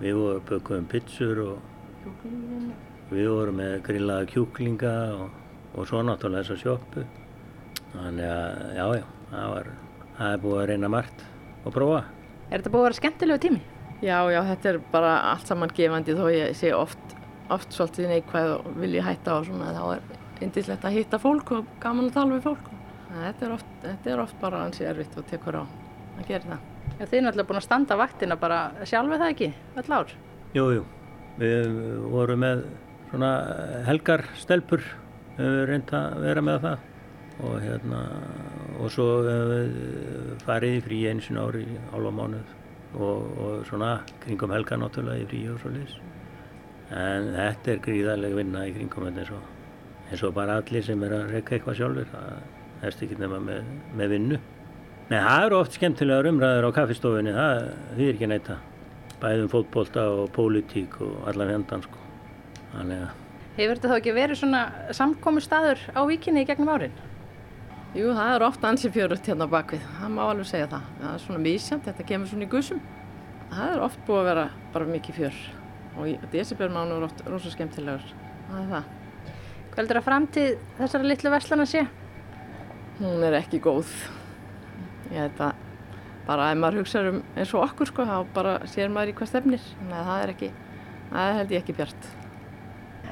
[0.00, 2.88] Við vorum bökuðum pizzur og.
[3.10, 5.34] Við vorum með grillaða kjúklinga og,
[5.74, 7.04] og svo náttúrulega þessa sjóppu.
[7.90, 9.70] Þannig að, já, já, það, var,
[10.18, 11.24] það er búið að reyna margt
[11.64, 12.00] og prófa.
[12.50, 13.62] Er þetta búið að vera skemmtilegu tími?
[14.00, 17.16] Já, já, þetta er bara allt saman gefandi þó ég sé oft,
[17.52, 20.04] oft svolítið neikvæð og vilji hætta á svona, þá er,
[20.40, 22.70] indislegt að hitta fólk og gaman að tala við fólk.
[23.10, 26.68] Þetta er oft, þetta er oft bara ansi erfitt og tekur á að gera það.
[26.94, 29.50] Já, þið er náttúrulega búin að standa vaktina bara sjálfið það ekki,
[29.82, 30.14] öll ár.
[30.56, 30.86] Jú, jú,
[31.42, 31.74] við
[32.14, 32.64] vorum með
[33.10, 33.32] svona
[33.88, 34.84] helgar stelpur,
[35.38, 36.86] við reynda að vera með það.
[37.40, 38.00] Og hérna
[38.80, 39.06] og svo
[40.44, 42.56] farið í frí einu sinna ári í hálfa mánuð.
[42.90, 46.00] Og, og svona kringum helgar náttúrulega í frí og svo liðs
[46.90, 49.44] en þetta er gríðarlega vinna í kringum þetta eins og,
[50.10, 53.70] eins og bara allir sem er að reyka eitthvað sjálfur það erst ekki nema með,
[53.94, 54.40] með vinnu.
[55.10, 57.64] Nei, það eru oft skemmtilegar umræður á kaffistofunni, það
[57.98, 58.66] þýðir ekki að.
[59.20, 61.99] Bæðum fótbolta og pólitík og allar hendan sko.
[62.74, 63.14] Þannig að...
[63.56, 64.60] Hefur þetta þá ekki verið svona
[64.96, 66.94] samkomi staður á vikinni í gegnum árin?
[67.90, 70.90] Jú, það er ofta ansið fjörutt hérna bakvið, það má alveg segja það.
[71.00, 72.82] Það er svona mísjönd, þetta kemur svona í gusum.
[73.50, 75.40] Það er oft búið að vera bara mikið fjör
[75.98, 78.04] og desibjörnmánu er oft rosa skemmtilegar.
[78.46, 78.92] Það er það.
[79.70, 81.82] Hvað heldur að framtíð þessara litlu verslana sé?
[83.00, 83.90] Hún er ekki góð.
[85.10, 85.66] Ég held að
[86.30, 89.32] bara ef maður hugsa um eins og okkur sko, þá bara sér maður í hvað
[89.32, 89.68] stefnir.
[89.80, 90.50] Þannig að það er ekki,
[91.10, 92.10] það held ég ekki bjart.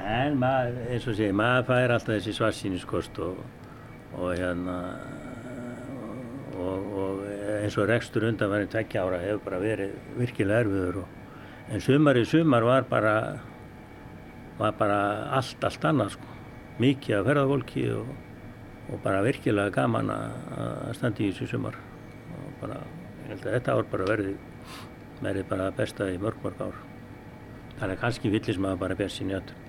[0.07, 3.39] En maður, eins og sé, maður fær alltaf þessi svarsýniskost og,
[4.15, 4.77] og hérna
[6.59, 7.21] og, og
[7.59, 11.13] eins og rekstur undan verið tveggja ára hefur bara verið virkilega erfiður og,
[11.69, 13.15] en sumarið sumar var bara
[14.59, 14.99] var bara
[15.37, 16.35] allt, allt annað sko.
[16.79, 18.11] Mikið af ferðarvolki og,
[18.89, 21.79] og bara virkilega gaman að standa í þessu sumar.
[22.35, 22.81] Og bara,
[23.23, 24.35] ég held að þetta ár bara verði
[25.19, 26.77] verði bara besta í mörg mörg ár.
[27.79, 29.68] Þannig að kannski villis maður bara best sín í öll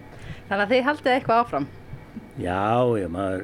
[0.50, 1.66] Þannig að þið haldið eitthvað áfram?
[2.42, 2.62] Já,
[2.98, 3.42] já, maður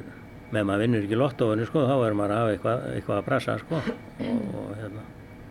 [0.51, 3.55] með maður vinnur ekki lottóinu sko, þá er maður að hafa eitthvað, eitthvað að brasa
[3.61, 3.79] sko.
[4.27, 5.03] Og, og hérna,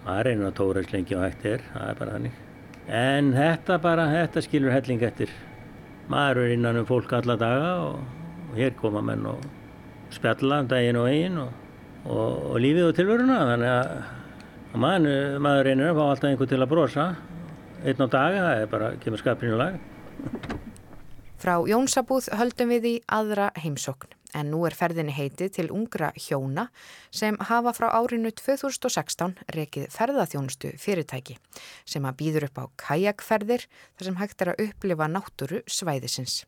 [0.07, 2.43] maður reynir að tóra eins lengi og hægt er, það er bara þannig.
[3.01, 5.33] En þetta bara, þetta skilur helling eftir.
[6.13, 9.49] Maður er innan um fólk alla daga og, og hér koma menn og
[10.15, 11.57] spjalla um daginn og eigin og,
[12.07, 16.71] og lífið og tilvöruna þannig að maður, maður reynir að fá alltaf einhver til að
[16.71, 17.09] brosa
[17.83, 19.81] einn á daga, það er bara, kemur skapinu lag
[21.47, 26.65] Frá Jónsabúð höldum við í aðra heimsókn en nú er ferðinni heitið til ungra hjóna
[27.15, 31.37] sem hafa frá árinu 2016 rekið ferðaþjónustu fyrirtæki
[31.87, 36.41] sem að býður upp á kajakferðir þar sem hægt er að upplifa náttúru svæðisins.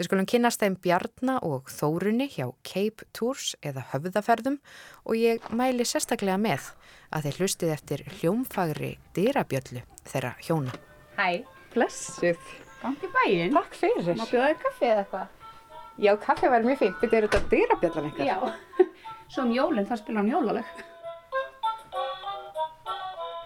[0.00, 4.62] Við skulum kynast þeim Bjarnar og Þórunni hjá Cape Tours eða höfðaferðum
[5.04, 6.72] og ég mæli sérstaklega með
[7.12, 10.80] að þeir hlustið eftir hljómfagri dyrabjöllu þeirra hjóna.
[11.20, 11.44] Hæ,
[11.76, 12.71] blessuð.
[12.82, 13.52] Gangi bæinn.
[13.54, 14.16] Takk fyrir.
[14.18, 15.26] Má bjóða þér kaffi eða eitthvað?
[16.02, 16.96] Já, kaffi væri mjög fínt.
[17.02, 18.26] Þetta er þetta dyrabjallan eitthvað.
[18.26, 18.88] Já.
[19.32, 20.72] Svo um jólinn þá spila hann jólaleg.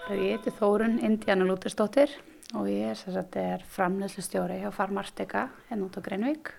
[0.06, 2.12] Ég heiti Þórun Indiana Lútersdóttir
[2.54, 6.52] og ég er, er framleðslustjóri hjá Farmarteka hérna út á Greinvík.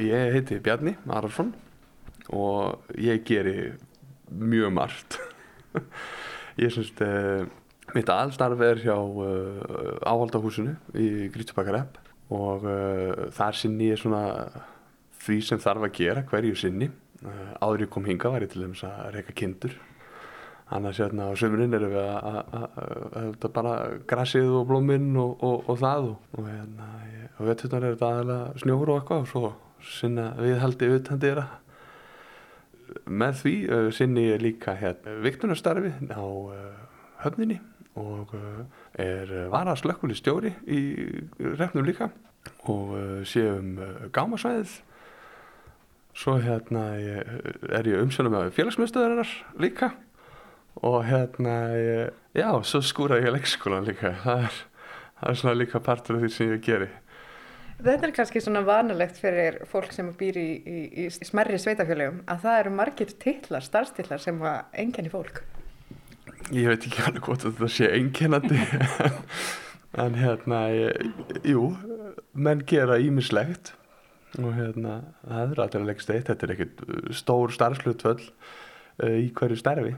[0.00, 1.52] Ég heiti Bjarni Ararsson
[2.32, 3.74] og ég geri
[4.32, 5.20] mjög margt.
[6.62, 7.50] ég syns að
[7.96, 11.98] mitt allstarf er hjá uh, áhaldahúsinu í Grítubakarepp
[12.30, 14.24] og uh, þar sinni ég svona
[15.20, 16.90] því sem þarf að gera hverju sinni.
[17.20, 19.74] Uh, áður ég kom hinga var ég til dæmis að reyka kindur.
[20.70, 23.72] Annars hérna á sömurinn erum við að bara
[24.06, 26.90] grassið og blóminn og, og, og það og, hérna
[27.40, 29.50] og vetturnar er þetta aðalega snjóður og eitthvað og svo
[29.80, 31.46] sinna viðhaldi utandira
[33.08, 36.54] með því uh, sinni ég líka hérna viktunarstarfi á uh,
[37.24, 37.60] höfninni
[37.98, 38.60] og uh,
[38.94, 40.82] er varaslökkuli stjóri í
[41.38, 42.10] refnum líka.
[42.72, 42.94] Og
[43.28, 43.74] séum
[44.16, 44.78] gámasvæðið.
[46.16, 49.90] Svo hérna er ég umsönum með félagsmyndstöðarinnar líka.
[50.80, 51.54] Og hérna
[52.32, 54.14] já, svo skúraði ég leikskólan líka.
[54.24, 54.58] Það er,
[55.20, 56.90] það er svona líka partur af því sem ég geri.
[57.80, 62.42] Þetta er kannski svona vanalegt fyrir fólk sem býr í, í, í smerri sveitafjölegum að
[62.42, 65.40] það eru margir tillar, starfstillar sem að enginni fólk
[66.50, 68.58] Ég veit ekki alveg hvort þetta sé enginnandi
[70.02, 71.12] en hérna ég,
[71.46, 71.68] jú,
[72.34, 73.70] menn gera ímislegt
[74.38, 76.82] og hérna það er alltaf leikst eitt, þetta er ekkert
[77.18, 79.94] stór starfslutvöll uh, í hverju starfi.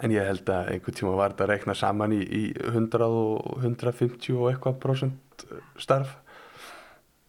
[0.00, 3.64] En ég held að einhvern tíma var þetta að rekna saman í, í 100 og
[3.64, 5.46] 150 og eitthvað prosent
[5.82, 6.14] starf.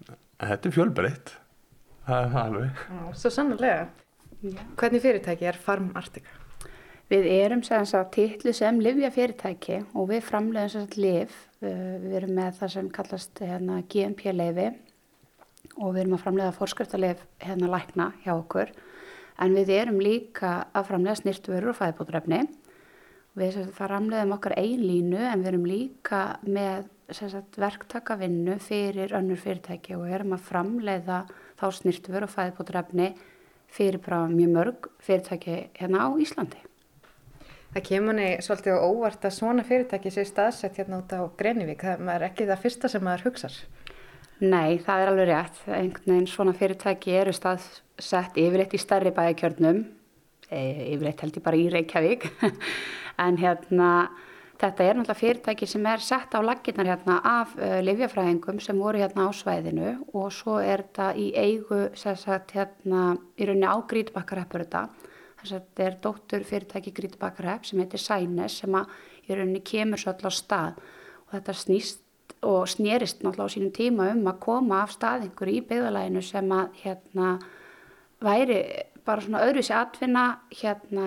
[0.09, 1.33] En þetta er fjölbreytt.
[2.05, 2.85] Það er alveg.
[3.17, 3.89] Svo sannlega,
[4.77, 6.40] hvernig fyrirtæki er Farm Artika?
[7.11, 12.71] Við erum tillu sem livja fyrirtæki og við framlegum sér liv, við erum með það
[12.71, 14.69] sem kallast hérna, GMP-leifi
[15.75, 18.71] og við erum að framlega fórskriftalif hérna lækna hjá okkur
[19.43, 22.41] en við erum líka að framlega snirtverur og fæðbótrefni
[23.41, 29.99] við framlegum okkar ein línu en við erum líka með sagt, verktakavinnu fyrir önnur fyrirtæki
[29.99, 31.21] og erum að framleiða
[31.59, 33.13] þá snirtuver og fæðbótrefni
[33.71, 33.99] fyrir
[34.31, 36.70] mjög mörg fyrirtæki hérna á Íslandi.
[37.71, 41.85] Það kemur niður svolítið og óvart að svona fyrirtæki sé staðsett hérna út á Greinivík.
[41.87, 43.53] Það er ekki það fyrsta sem maður hugsar.
[44.41, 45.61] Nei, það er alveg rétt.
[45.69, 49.79] Einhvern veginn svona fyrirtæki eru staðsett yfirleitt í stærri bæjarkjörnum,
[50.49, 52.27] e, yfirleitt held ég bara í Reykjavík,
[53.25, 53.91] en hérna
[54.61, 58.99] þetta er náttúrulega fyrirtæki sem er sett á laginnar hérna af uh, livjafræðingum sem voru
[59.01, 64.67] hérna á svæðinu og svo er þetta í eigu, sagt, hérna í rauninni á Grítbakkarheppur
[64.67, 64.83] þetta
[65.49, 68.93] þetta er dóttur fyrirtæki Grítbakkarhepp sem heitir Sænes sem að
[69.27, 70.79] í rauninni kemur svo alltaf stað.
[71.27, 72.01] Og þetta snýst
[72.41, 76.79] og snýrist náttúrulega á sínum tíma um að koma af staðingur í byggðalæginu sem að
[76.81, 77.33] hérna
[78.21, 78.61] væri
[79.05, 81.05] bara svona öðru sér atvinna hérna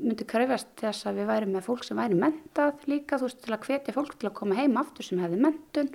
[0.00, 3.54] myndi krefast þess að við væri með fólk sem væri mentað líka þú veist til
[3.56, 5.90] að hvetja fólk til að koma heim aftur sem hefði mentun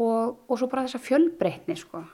[0.00, 2.04] og, og svo bara þessa fjölbreytni sko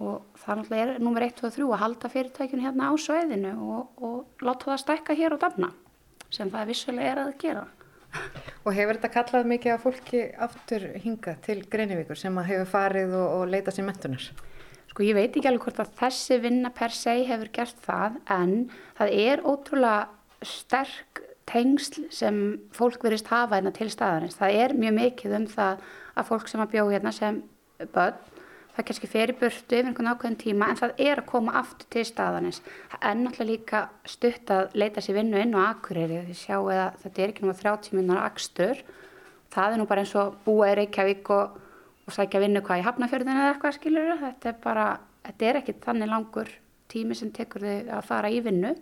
[0.00, 3.52] og það náttúrulega er nummer 1, 2 og 3 að halda fyrirtækjun hérna á sveiðinu
[3.76, 5.70] og, og láta það stækka hér á dafna
[6.30, 7.66] sem það vissulega er að gera
[8.64, 13.14] Og hefur þetta kallað mikið af fólki aftur hinga til Greinivíkur sem að hefur farið
[13.16, 14.24] og, og leita sér mentunar?
[14.90, 18.54] Sko ég veit ekki alveg hvort að þessi vinna per se hefur gert það en
[18.98, 20.08] það er ótrúlega
[20.42, 22.40] sterk tengsl sem
[22.74, 24.38] fólk verist hafa hérna til staðarins.
[24.38, 25.86] Það er mjög mikið um það
[26.18, 27.40] að fólk sem að bjóð hérna sem
[27.94, 28.18] börn,
[28.76, 31.88] það kannski fer í burtu yfir einhvern ákveðin tíma en það er að koma aftur
[31.92, 32.62] til staðarins.
[32.92, 37.00] Það er náttúrulega líka stutt að leita sér vinnu inn á Akureyri því sjáu að
[37.04, 38.84] þetta er ekki náttúrulega 30 minnar akstur.
[39.50, 41.58] Það er nú bara eins og búa í Reykjavík og
[42.10, 44.86] og sækja vinnu hvað í hafnafjörðinu eða eitthvað skilur þetta er bara,
[45.26, 46.48] þetta er ekki þannig langur
[46.90, 48.72] tími sem tekur þau að fara í vinnu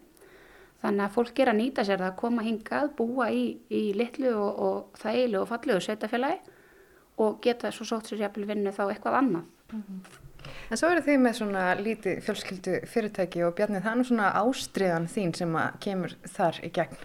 [0.82, 4.32] þannig að fólk er að nýta sér það að koma hingað, búa í, í litlu
[4.32, 6.56] og, og þægilu og fallegu sveitafélagi
[7.18, 10.24] og geta svo sótt sér jafnvel vinnu þá eitthvað annað mm -hmm.
[10.70, 14.32] En svo eru þið með svona lítið fjölskyldu fyrirtæki og Bjarni það er nú svona
[14.32, 16.96] ástriðan þín sem að kemur þar í gegn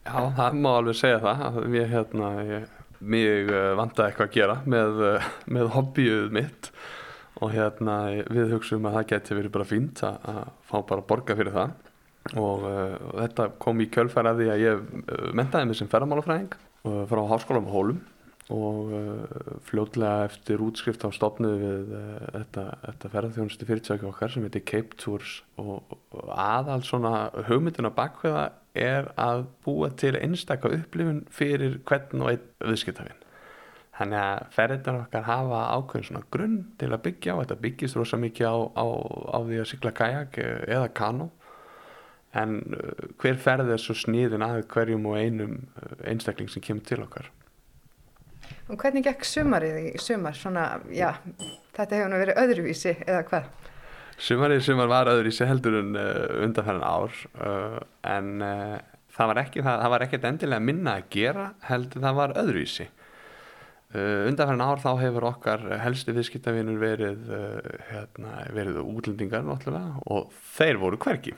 [0.00, 2.68] Já, það má alveg segja það við hérna, ég
[3.00, 6.70] mig uh, vantaði eitthvað að gera með, uh, með hobbyuð mitt
[7.40, 7.96] og hérna
[8.28, 12.66] við hugsaum að það geti verið bara fínt að, fá bara borga fyrir það og
[12.68, 14.82] uh, þetta kom í kjölfæra því að ég
[15.36, 16.56] mentaði mig sem ferramálafræðing
[17.08, 18.02] frá háskóla um hólum
[18.50, 18.90] og
[19.68, 21.94] fljóðlega eftir útskrift á stopnu við
[22.34, 25.96] þetta, þetta ferðarþjónustu fyrirtæki okkar sem heitir Cape Tours og
[26.34, 27.14] aðal svona
[27.48, 33.26] hugmyndina bakveða er að búa til einstakka upplifun fyrir hvern og einn viðskiptafinn.
[34.00, 38.20] Þannig að ferðarnar okkar hafa ákveðin svona grunn til að byggja á, þetta byggist rosa
[38.20, 38.86] mikið á, á,
[39.36, 41.28] á því að sykla kajak eða kano
[42.32, 42.60] en
[43.20, 45.56] hver ferð er svo sníðin að hverjum og einum
[46.06, 47.28] einstakling sem kemur til okkar.
[48.70, 50.36] Og hvernig gekk sumarið í sumar?
[50.38, 51.08] Svona, já,
[51.74, 53.48] þetta hefur nú verið öðruvísi eða hvað?
[54.20, 58.76] Sumarið sumar var öðru í sig heldur en uh, undanfæran ár uh, en uh,
[59.16, 62.62] það var ekki það, það var ekkert endilega minna að gera heldur það var öðru
[62.62, 62.92] í sig.
[63.90, 67.34] Uh, undanfæran ár þá hefur okkar helsti viðskiptavinur verið,
[67.88, 71.34] hérna, verið útlendingar náttúrulega og þeir voru hverki.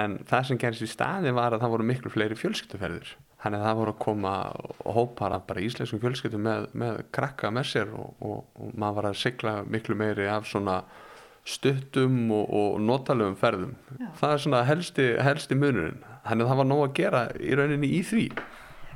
[0.00, 3.12] En það sem gerist í staði var að það voru miklu fleiri fjölskyttuferðir.
[3.44, 7.66] Þannig að það voru að koma og hópa bara íslenskum fjölskyttu með, með krakka með
[7.68, 10.78] sér og, og, og maður var að sigla miklu meiri af svona
[11.44, 13.74] stuttum og, og notalöfum ferðum.
[14.00, 14.06] Já.
[14.22, 16.00] það er svona helsti, helsti munurinn.
[16.24, 18.24] Þannig að það var nóg að gera í rauninni í því.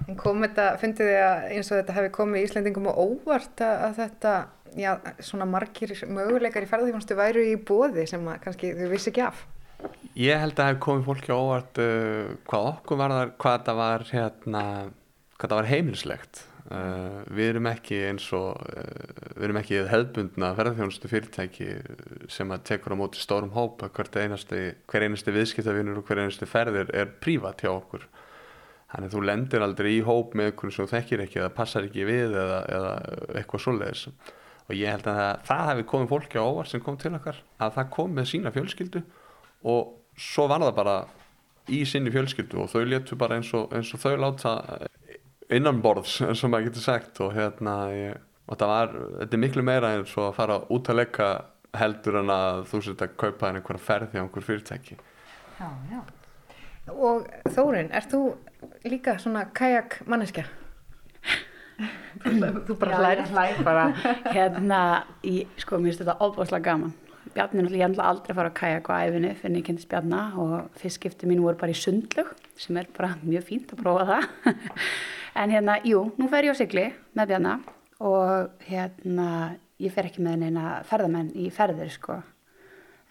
[0.06, 3.64] En kom þetta, fundið þið að eins og þetta hefði komið í Íslandingum og óvart
[3.68, 4.34] að þetta,
[4.80, 4.90] já,
[5.28, 9.44] svona margir möguleikar í ferðarþjónustu væru í bóði sem að kannski þau vissi ekki af
[10.19, 13.83] Ég held að það hefði komið fólki óvart uh, hvað okkur var þar, hvað það
[13.83, 14.62] var hérna,
[15.55, 18.88] var heimilslegt Uh, við erum ekki eins og uh,
[19.38, 21.69] við erum ekki hefðbundna ferðarþjónustu fyrirtæki
[22.29, 24.61] sem að tekur á móti stórum hóp hver einasti,
[24.93, 28.05] einasti viðskiptavinur og hver einasti ferðir er prívat hjá okkur.
[28.93, 31.88] Þannig að þú lendir aldrei í hóp með einhvern sem þú þekkir ekki eða passar
[31.88, 32.93] ekki við eða, eða
[33.41, 34.05] eitthvað svoleiðis.
[34.68, 37.41] Og ég held að það, það hefði komið fólki á óvart sem kom til okkar
[37.64, 39.05] að það kom með sína fjölskyldu
[39.64, 40.96] og svo var það bara
[41.68, 44.54] í sinni fjölskyldu og þau letu bara eins og, eins og þau láta
[45.52, 47.20] innanborðs eins og maður getur sagt.
[47.24, 51.02] Og hérna ég, og var, þetta er miklu meira eins og að fara út að
[51.02, 51.32] leggja
[51.78, 54.96] heldur en að þú setja að kaupa einhverja ferði á einhver fyrirtæki.
[55.59, 56.00] Já, já.
[56.88, 58.22] Og Þórin, er þú
[58.88, 60.46] líka svona kajak manneskja?
[62.24, 63.84] þú bara hlæri hlæri bara
[64.32, 64.80] hérna,
[65.22, 66.94] í, sko mér finnst þetta óbúslega gaman
[67.35, 70.20] Bjarni náttúrulega ég ætla aldrei að fara að kajak á æfinu fyrir ég kynntist Bjarna
[70.41, 74.09] og fyrst skipti mín voru bara í sundlög sem er bara mjög fínt að prófa
[74.09, 74.29] það.
[75.39, 77.61] En hérna, jú, nú fer ég á sigli með Bjarnar
[78.03, 79.26] og hérna
[79.79, 82.16] ég fer ekki með neina ferðamenn í ferðir sko.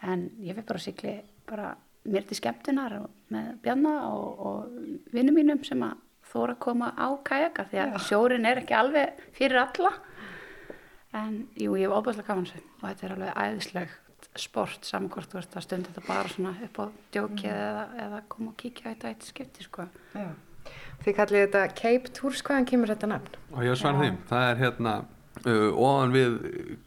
[0.03, 1.13] En ég fer bara að sigli
[1.47, 1.69] bara
[2.07, 2.97] mér til skemmtunar
[3.31, 5.95] með bjanna og, og vinnum mínum sem að
[6.27, 9.93] þóra að koma á kajaka því að sjórin er ekki alveg fyrir alla.
[11.15, 14.06] En jú, ég hef óbæðslega gaman þessu og þetta er alveg æðislegt
[14.41, 16.85] sport saman hvort þú ert að stunda þetta bara svona upp á
[17.15, 17.59] djókið mm.
[17.67, 20.29] eða, eða koma og kíkja þetta eitt skipti sko Já.
[21.03, 23.37] Þið kallið þetta Cape Tours, hvaðan kemur þetta nafn?
[23.53, 24.93] Og ég svar því, það er hérna
[25.45, 26.35] uh, ofan við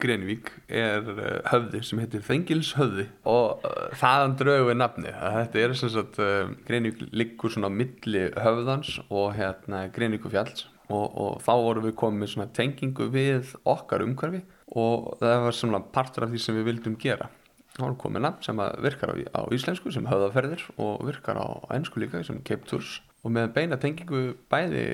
[0.03, 5.77] Greinvík er uh, höfði sem heitir Þengilshöfði og uh, þaðan draugu við nafni þetta er
[5.79, 11.87] sem sagt, uh, Greinvík liggur svona milli höfðans og hérna Greinvíkufjalls og, og þá vorum
[11.87, 14.43] við komið með svona tengingu við okkar umhverfi
[14.81, 17.31] og það var svona partur af því sem við vildum gera
[17.79, 22.67] nafn sem virkar á, á íslensku sem höfðaferðir og virkar á ennsku líka sem Cape
[22.67, 23.01] Tours.
[23.21, 24.85] Og með beina tengingu bæði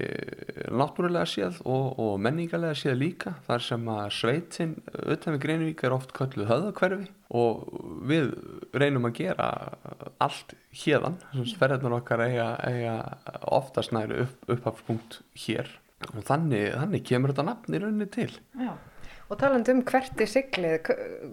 [0.75, 4.73] náttúrulega séð og, og menningarlega séð líka þar sem að sveitin
[5.07, 7.69] utan við Greinvík er oft kölluð höðakverfi og
[8.11, 8.33] við
[8.75, 9.49] reynum að gera
[10.23, 11.21] allt hérðan,
[11.55, 12.97] ferðarnar okkar eiga, eiga
[13.47, 15.71] oftast næri upp, upphafspunkt hér.
[16.13, 18.31] Og þannig, þannig kemur þetta nafn í rauninni til.
[18.59, 18.75] Já.
[19.27, 20.91] Og taland um hvert er siglið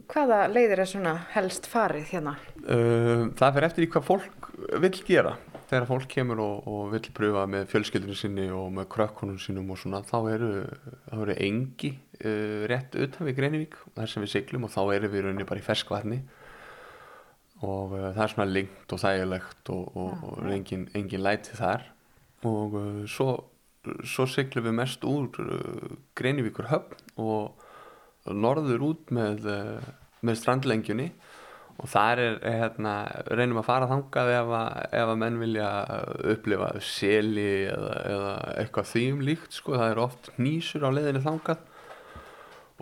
[0.09, 2.37] hvaða leiðir er svona helst farið hérna?
[2.63, 5.35] Það fyrir eftir í hvað fólk vil gera.
[5.69, 9.79] Þegar fólk kemur og, og vil pröfa með fjölskyldinu sinni og með krökkunum sinum og
[9.81, 10.49] svona þá eru,
[11.15, 15.25] eru engi uh, rétt utan við Greinivík þar sem við siglum og þá eru við
[15.25, 16.19] rauninni bara í ferskvarni
[17.63, 21.87] og uh, það er svona lengt og þægilegt og, og, og engin, engin læti þar.
[22.45, 23.29] Og uh, svo,
[24.05, 25.31] svo siglum við mest úr
[26.19, 27.62] Greinivíkur höfn og
[28.31, 29.93] norður út með, uh,
[30.23, 31.09] með strandlengjunni
[31.81, 32.93] og þar er, hérna,
[33.33, 35.69] reynum að fara þangað ef að, ef að menn vilja
[36.35, 41.69] upplifa seli eða, eða eitthvað þým líkt sko, það er oft nýsur á leðinu þangað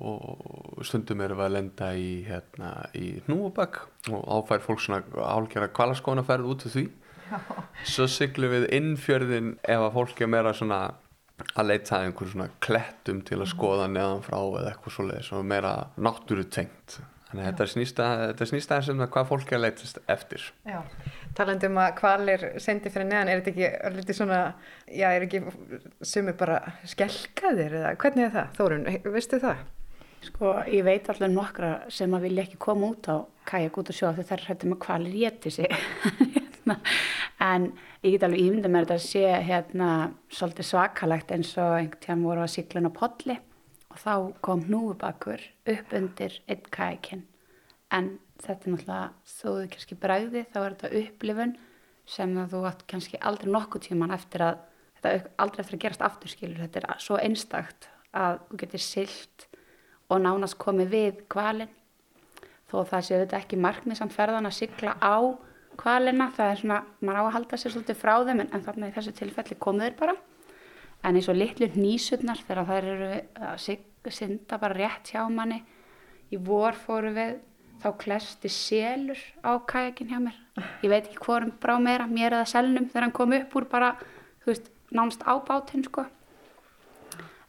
[0.01, 3.81] og stundum erum við að lenda í, hérna, í hnúabögg
[4.15, 6.85] og áfær fólk svona álgjara kvalaskónaferð út af því
[7.31, 7.37] Já.
[7.87, 10.81] svo syklum við innfjörðin ef að fólk er meira svona
[11.55, 15.73] að leita einhver svona klettum til að skoða neðan frá eða eitthvað svoleiðis og meira
[15.97, 17.61] náttúrutengt Þannig að
[18.27, 20.47] þetta snýst aðeins um hvað fólk er að leytast eftir.
[20.67, 20.81] Já,
[21.37, 24.39] talandu um að kvalir sendi fyrir neðan, er þetta ekki alveg svona,
[24.91, 25.39] já, er ekki
[26.03, 26.57] sumi bara
[26.91, 28.51] skelkaðir eða hvernig er það?
[28.59, 28.83] Þórun,
[29.15, 29.63] veistu það?
[30.27, 33.97] Sko, ég veit allir nokkra sem að vilja ekki koma út á kajak út og
[34.01, 35.79] sjá því það er hættið með kvalir géti sig.
[37.41, 37.71] En
[38.03, 39.89] ég get alveg ímynda með þetta að sé hérna
[40.29, 43.37] svolítið svakalegt eins og einhvern tíðan voru að inn á podli
[43.91, 44.13] og þá
[44.45, 45.41] kom hnúubakur
[45.73, 47.25] upp undir einn kækin
[47.91, 51.55] en þetta er náttúrulega þó þú kannski bræði þá er þetta upplifun
[52.11, 54.61] sem þú átt kannski aldrei nokkuð tíman eftir að
[55.01, 56.61] þetta aldrei eftir að gerast aftur skilur.
[56.61, 59.47] Þetta er svo einstakt að þú getur silt
[60.11, 61.71] og nánast komið við kvalin
[62.71, 65.15] þó það séu þetta ekki markmið samt ferðan að sigla á
[65.79, 68.89] kvalina það er svona, maður á að halda sér svolítið frá þeim en, en þarna
[68.89, 70.15] í þessu tilfelli komuður bara.
[71.01, 73.11] En eins og litlu nýsutnar þegar þær eru
[73.47, 75.61] að synda bara rétt hjá manni
[76.31, 77.39] í vor fóru við
[77.81, 80.37] þá klesti selur á kajakin hjá mér.
[80.83, 83.95] Ég veit ekki hvorum brá meira mér eða selnum þegar hann kom upp úr bara
[84.43, 86.05] þú veist, nánst á bátinn sko.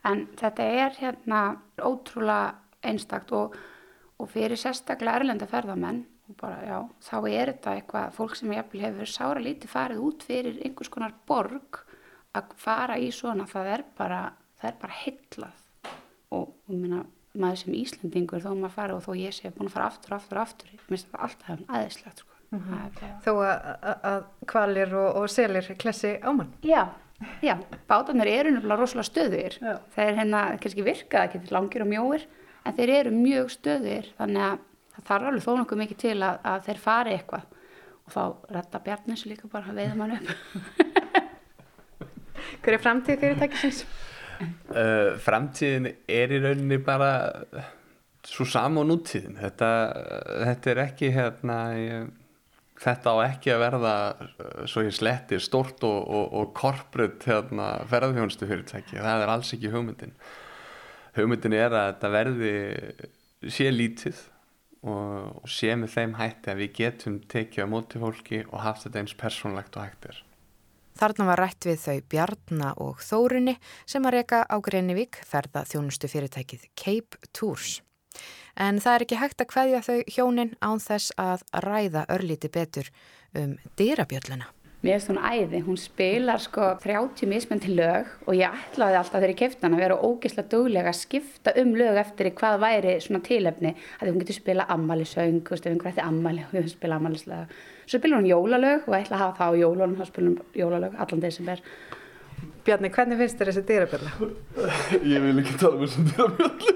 [0.08, 1.42] En þetta er hérna
[1.78, 3.54] ótrúlega einstakt og,
[4.18, 6.02] og fyrir sérstaklega erlenda ferðamenn
[6.40, 10.92] bara já, þá er þetta eitthvað fólk sem hefur sára lítið farið út fyrir einhvers
[10.92, 11.82] konar borg
[12.36, 14.20] að fara í svona það er bara,
[14.60, 15.58] það er bara hillað
[16.32, 17.02] og minna,
[17.36, 20.42] maður sem Íslandingur þó maður fara og þó ég sé búin að fara aftur, aftur,
[20.42, 22.34] aftur ég minnst það alltaf aðeinslegt sko.
[22.50, 23.14] mm -hmm.
[23.24, 23.32] Þó
[24.10, 26.88] að kvalir og, og selir klessi ámann Já,
[27.42, 27.56] já,
[27.88, 29.78] bátarnir eru náttúrulega rosalega stöðir já.
[29.94, 32.26] þeir er hérna kannski virka, það getur langir og mjóir
[32.64, 34.58] en þeir eru mjög stöðir þannig að
[34.96, 37.44] það þarf alveg þó nokkuð mikið til að, að þeir fari eitthvað.
[38.02, 38.22] Og þá
[38.56, 40.28] retta Bjarnins líka bara að veiða mann upp.
[42.62, 43.84] Hver er framtíð fyrirtækisins?
[44.72, 47.10] Uh, framtíðin er í rauninni bara
[48.26, 49.38] svo sama á nútíðin.
[49.40, 49.70] Þetta,
[50.44, 52.10] þetta er ekki hérna ég,
[52.82, 53.94] þetta á ekki að verða
[54.70, 59.72] svo ég sletti stort og, og, og korprut hérna, ferðarfjónustu fyrirtæki það er alls ekki
[59.72, 60.14] hugmyndin.
[61.16, 62.54] Hugmyndin er að þetta verði
[63.52, 64.18] sé lítið
[64.82, 69.02] og, sé með þeim hætti að við getum tekið á móti fólki og haft þetta
[69.02, 70.22] eins persónlegt og hættir
[70.98, 73.54] Þarna var rætt við þau Bjarnar og Þórunni
[73.88, 77.80] sem að reyka á Greinivík ferða þjónustu fyrirtækið Cape Tours.
[78.60, 82.92] En það er ekki hægt að hvaðja þau hjónin án þess að ræða örlíti betur
[83.32, 84.50] um dýrabjölluna.
[84.82, 89.30] Mér finnst hún æði, hún spilar sko 30 mismöndi lög og ég ætlaði alltaf þegar
[89.30, 93.20] ég kefti hann að vera ógeðslega duglega að skipta um lög eftir hvað væri svona
[93.22, 93.70] tilefni
[94.00, 97.54] að hún getur spila ammælisöng, þú veist, ef einhver ætti ammæli og við spila ammælislag.
[97.86, 100.98] Svo spila hún jólalög og ætla að hafa það á jólunum, þá spila hún jólalög
[101.06, 101.64] allan desember.
[102.66, 104.10] Bjarni, hvernig finnst þér þessi dýrabjalla?
[105.14, 106.74] Ég vil ekki tala um þessi dýrabjallu.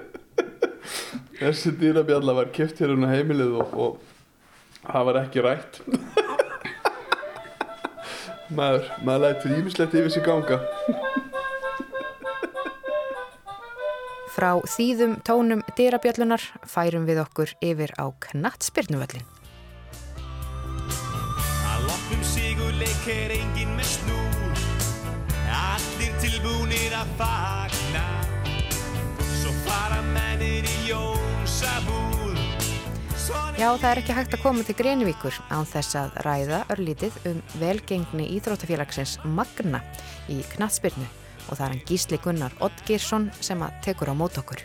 [1.44, 5.82] þessi dýrabjalla var keft hér um heimilið og, og það var ekki rætt
[8.56, 10.58] maður, maður lætur ímislegt yfir sig ganga.
[14.32, 19.26] Frá þýðum tónum dýrabjöllunar færum við okkur yfir á knattspyrnuvöllin.
[21.68, 24.62] Að loppum sigurleik er engin með snúr.
[25.52, 28.06] Allir tilbúinir að fagna.
[29.42, 31.21] Svo fara mennir í Jónsabúð
[33.62, 37.40] Já, það er ekki hægt að koma til Grenivíkur án þess að ræða örlítið um
[37.60, 39.82] velgengni íþróttafélagsins Magna
[40.32, 41.06] í knattspyrnu
[41.48, 44.64] og það er hann Gísli Gunnar Oddgeirsson sem að tekur á mót okkur.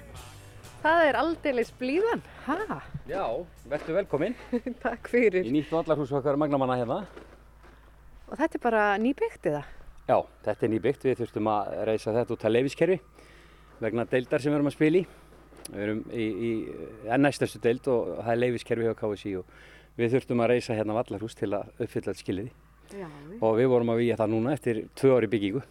[0.82, 2.80] Það er aldeilis blíðan, ha?
[3.10, 3.24] Já,
[3.68, 4.36] verður velkomin.
[4.86, 5.44] Takk fyrir.
[5.44, 7.00] Í nýtt vallarhús okkar magnamanna hérna.
[8.28, 9.64] Og þetta er bara nýbyggt eða?
[10.08, 11.08] Já, þetta er nýbyggt.
[11.08, 13.00] Við þurftum að reysa þetta út að leifiskerfi
[13.84, 15.08] vegna deildar sem við erum að spila í.
[15.68, 16.52] Við erum í, í
[17.12, 19.58] ennæstastu deild og það er leifiskerfi hjá KSI og
[19.98, 22.54] við þurftum að reysa hérna vallarhús til að uppfylla þetta skiliði.
[22.96, 23.08] Já.
[23.44, 25.64] Og við vorum að výja það núna eftir tvö ári byggingu.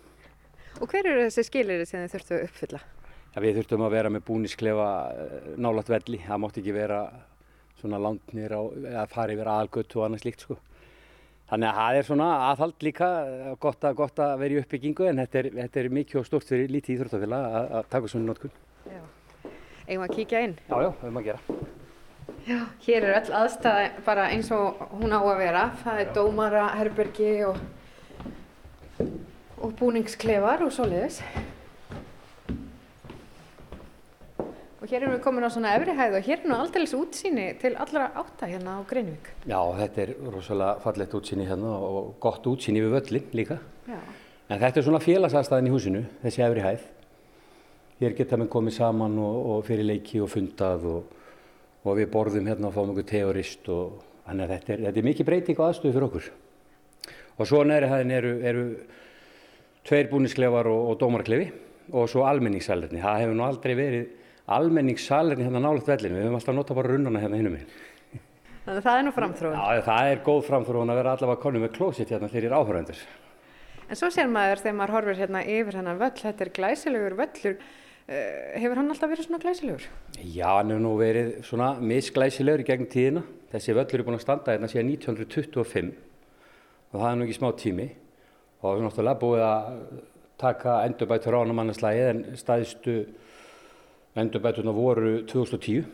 [0.76, 2.82] Og hver eru þessi skiliði sem þið þurftu að uppfylla?
[3.32, 4.90] Ja, við þurftum að vera með búnisklefa
[5.60, 6.20] nálat velli.
[6.26, 7.00] Það mátti ekki vera
[7.80, 10.58] svona landnir að fara yfir aðalgötu og annað slíkt sko.
[11.46, 13.08] Þannig að það er svona aðhald líka
[13.62, 16.48] gott að, gott að vera í uppbyggingu en þetta er, þetta er mikið og stort
[16.48, 18.56] fyrir lítið íþróttafélag að, að taka svona notkun.
[19.86, 20.54] Eigum að kíkja inn?
[20.66, 21.56] Já, já, við erum að gera.
[22.46, 25.62] Já, hér er öll aðstæði bara eins og hún á að vera.
[25.82, 27.60] Það er dómara, herbergi og,
[29.62, 31.20] og búningsklefar og svoleiðis.
[34.82, 37.46] Og hér erum við komin á svona efri hæð og hér er nú aldrei útsýni
[37.62, 39.32] til allra átta hérna á Greinvík.
[39.46, 43.62] Já, þetta er rosalega fallett útsýni hérna og gott útsýni við völlin líka.
[43.86, 43.98] Já.
[44.50, 46.86] En þetta er svona félagsaðstæðin í húsinu, þessi efri hæð.
[47.96, 51.14] Hér geta við komið saman og, og fyrir leiki og fundað og,
[51.86, 55.08] og við borðum hérna og fáum okkur teorist og þannig að þetta er, þetta er
[55.08, 56.28] mikið breyting og aðstöðu fyrir okkur.
[57.36, 58.66] Og svo næri hæðin eru, eru
[59.86, 61.50] tveir búnisklefar og, og dómarklefi
[61.96, 63.00] og svo almenningssalerni.
[63.00, 64.06] Það hefur nú aldrei verið
[64.56, 66.18] almenningssalerni hérna nálat vellinu.
[66.18, 67.70] Við höfum alltaf notað bara runnana hérna hinnum einn.
[68.66, 69.56] Þannig að það er nú framþróun.
[69.56, 72.56] Já, það er góð framþróun að vera allavega konum með klósitt hérna þegar ég er
[72.58, 73.02] áhöröndur.
[73.86, 77.60] En svo sér maður þegar maður horfir hérna yfir hennar völl, þetta er glæsilegur völlur.
[78.06, 79.86] Uh, hefur hann alltaf verið svona glæsilegur?
[80.22, 83.24] Já, hann hefur nú verið svona misglæsilegur í gegn tíðina.
[83.50, 85.88] Þessi völlur er búin að standa hérna síðan 1925
[86.92, 87.88] og það er nú ekki smá tími
[88.60, 89.66] og við erum náttúrulega búið að
[90.38, 92.96] taka endurbætur á hann mannarslægið en staðistu
[94.22, 95.90] endurbæturna voru 2010.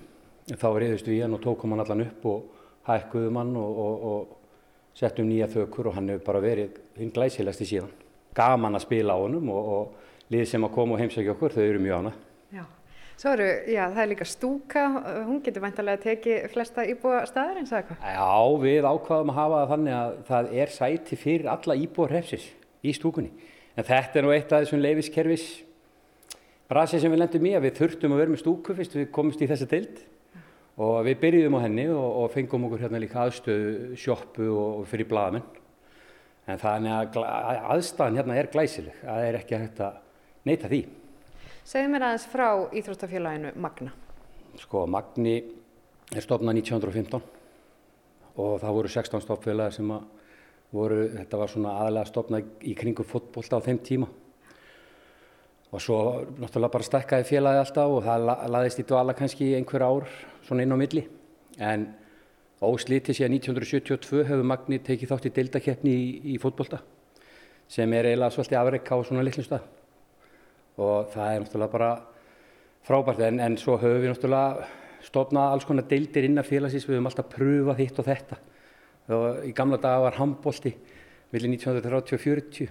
[0.53, 4.97] Þá reyðist við hann og tókum hann allan upp og hækkuðum hann og, og, og
[5.01, 7.93] settum nýja þökur og hann hefur bara verið hinn glæsilegst í síðan.
[8.37, 11.64] Gaman að spila á honum og, og lið sem að koma og heimsækja okkur, þau
[11.64, 12.12] eru mjög ána.
[12.53, 12.62] Já,
[13.20, 14.85] svo eru, já, það er líka stúka,
[15.28, 18.07] hún getur væntalega að teki flesta íbúa staðarins eða eitthvað?
[18.16, 22.49] Já, við ákvaðum að hafa þannig að það er sæti fyrir alla íbúa hrefsis
[22.83, 23.33] í stúkunni.
[23.76, 25.47] En þetta er nú eitt af þessum leifiskerfis
[26.72, 29.43] brasið sem við lendum í að við þurftum að vera með stúku fyrst við komumst
[29.45, 30.03] í þessa deild
[30.83, 34.87] og við byrjuðum á henni og, og fengum okkur hérna líka aðstöðu, sjoppu og, og
[34.89, 35.45] fyrir blaðamenn.
[36.49, 40.01] En þannig að aðstæðan hérna er glæsileg, það er ekki hægt að
[40.49, 40.82] neyta því.
[41.62, 43.93] Segð mér aðeins frá Íþróttafélaginu Magna.
[44.59, 45.36] Sko, Magni
[46.12, 47.22] er stofnað 1915
[48.43, 50.09] og það voru 16 stofnfélagi sem að
[50.72, 54.09] voru, þetta var svona aðalega stofnað í kringum fótbolta á þeim tíma.
[55.72, 55.99] Og svo
[56.40, 60.09] náttúrulega bara stekkaði félagi alltaf og það laðist í dvala kannski einhver ár
[60.45, 61.05] svona inn á milli.
[61.61, 61.86] En
[62.62, 66.82] óslítið síðan 1972 hefur Magni tekið þátt í deildakeppni í, í fótbolta
[67.72, 69.64] sem er eiginlega svolítið afreika á svona litlum stað
[70.81, 71.91] og það er náttúrulega bara
[72.87, 73.23] frábært.
[73.27, 74.68] En, en svo höfum við náttúrulega
[75.03, 78.39] stofnað alls konar deildir innan félagsins, við höfum alltaf pröfað hitt og þetta.
[79.12, 80.73] Og í gamla daga var handbólti
[81.33, 82.70] millir 1930 og 40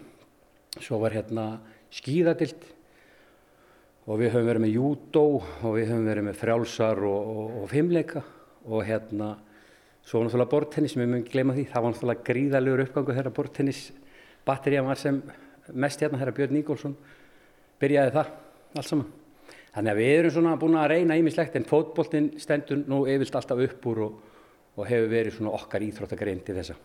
[0.79, 1.45] svo var hérna
[1.91, 2.67] skíðadild
[4.07, 7.71] og við höfum verið með júdó og við höfum verið með frjálsar og, og, og
[7.71, 8.23] fimmleika
[8.65, 9.33] og hérna
[10.05, 11.65] svo náttúrulega bortennis, við mögum gleyma því.
[11.69, 13.81] Það var náttúrulega gríðalegur uppgangu þegar bortennis
[14.47, 15.19] batterið var sem
[15.77, 16.95] mest hérna herra Björn Níkolsson
[17.81, 18.31] byrjaði það
[18.77, 19.09] allt saman.
[19.71, 23.61] Þannig að við erum svona búin að reyna ímislegt en fótboltinn stendur nú yfirlt alltaf
[23.65, 24.17] upp úr og,
[24.75, 26.75] og hefur verið svona okkar íþróttagrein til þessa.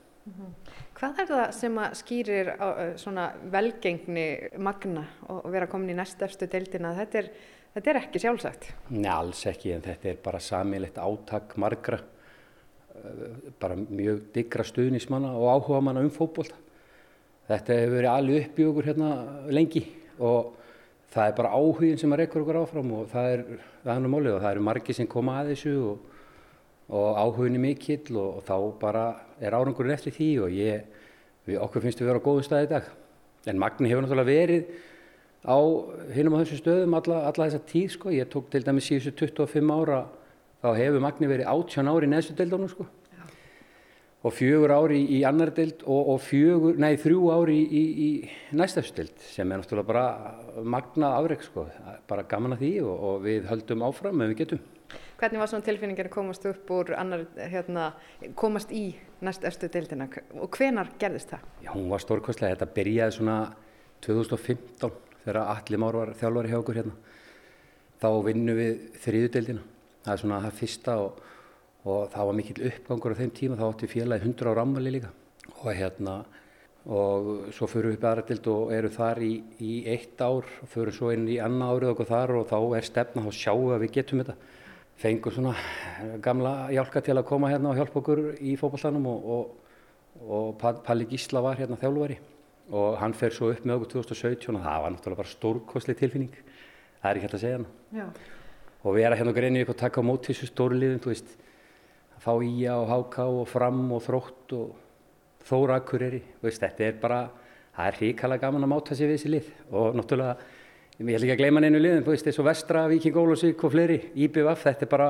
[0.96, 2.48] Hvað er það sem að skýrir
[2.98, 4.26] svona velgengni
[4.62, 6.94] magna og vera komin í næstefstu deildina?
[6.96, 7.30] Þetta er,
[7.76, 8.68] þetta er ekki sjálfsagt.
[8.94, 12.00] Nei, alls ekki, en þetta er bara samilegt átak margra,
[13.62, 16.58] bara mjög digra stuðnismanna og áhuga manna um fótbolta.
[17.46, 19.10] Þetta hefur verið alveg upp í okkur hérna
[19.54, 19.84] lengi
[20.26, 20.54] og
[21.14, 23.44] það er bara áhugin sem að rekkur okkur áfram og það er,
[23.84, 26.18] það er nú málið og það eru margi sem koma að þessu og,
[26.90, 29.06] og áhugin er mikill og, og þá bara
[29.40, 30.84] er árangurinn eftir því og ég,
[31.46, 32.90] við, okkur finnst við vera á góðum stað í dag.
[33.46, 34.70] En Magni hefur náttúrulega verið
[35.46, 35.58] á
[36.16, 38.12] hinum á þessum stöðum alla, alla þessa tíð sko.
[38.14, 40.00] Ég tók til dæmis síðustu 25 ára,
[40.64, 42.88] þá hefur Magni verið 18 ári í neðstu deildunum sko.
[44.26, 47.82] Og fjögur ári í, í annar deild og, og fjögur, nei þrjú ári í, í,
[48.06, 51.68] í næstafstu deild sem er náttúrulega bara magna afreg sko.
[52.10, 54.64] Bara gaman að því og, og við höldum áfram ef við getum.
[55.16, 57.86] Hvernig var svona tilfinningin að komast upp úr annar, hérna,
[58.38, 58.90] komast í
[59.24, 61.46] næstefstu deildina og hvenar gerðist það?
[61.64, 62.58] Já, hún var stórkostlega.
[62.58, 63.36] Þetta byrjaði svona
[64.04, 66.98] 2015 þegar Alli Már var þjálfari hjá okkur hérna.
[68.02, 69.64] Þá vinnum við þriðudeldina.
[70.04, 71.24] Það er svona það fyrsta og,
[71.86, 73.56] og það var mikill uppgangur á þeim tíma.
[73.60, 75.12] Þá átti félagi 100 ára ammali líka.
[75.62, 76.16] Og hérna,
[76.86, 79.32] og svo fyrir við upp aðra deild og eru þar í,
[79.62, 82.86] í eitt ár og fyrir svo inn í annað árið okkur þar og þá er
[82.86, 84.36] stefna, þá sjáum við að við getum þetta.
[84.96, 85.52] Fengur svona
[86.24, 89.80] gamla hjálka til að koma hérna og hjálpa okkur í fókbaltanum og, og,
[90.24, 92.16] og Pa- Palli Gísla var hérna þjálfari
[92.72, 96.32] og hann fer svo upp með okkur 2017 og það var náttúrulega bara stórkostleg tilfinning.
[97.02, 97.68] Það er ekki hægt að segja hana.
[97.94, 98.06] Já.
[98.86, 101.45] Og vera hérna og greinu ykkur taka á móti þessu stóru liðum, þú veist, að
[102.26, 104.74] fá Ía og Háká og Fram og Þrótt og
[105.46, 107.18] Þóra Akureyri, þú veist, þetta er bara,
[107.76, 110.32] það er hrikalega gaman að máta sig við þessi lið og náttúrulega,
[110.98, 114.64] ég ætla ekki að gleyma neinu veist, eins og Vestra, Víking Ólafsvík og fleiri, IBVF,
[114.64, 115.06] þetta er bara,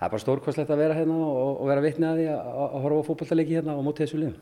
[0.00, 2.82] það er bara stórkostlegt að vera hérna og, og vera vitni að því að, að
[2.86, 4.40] horfa á fótballtaleiki hérna og móti þessu liðum.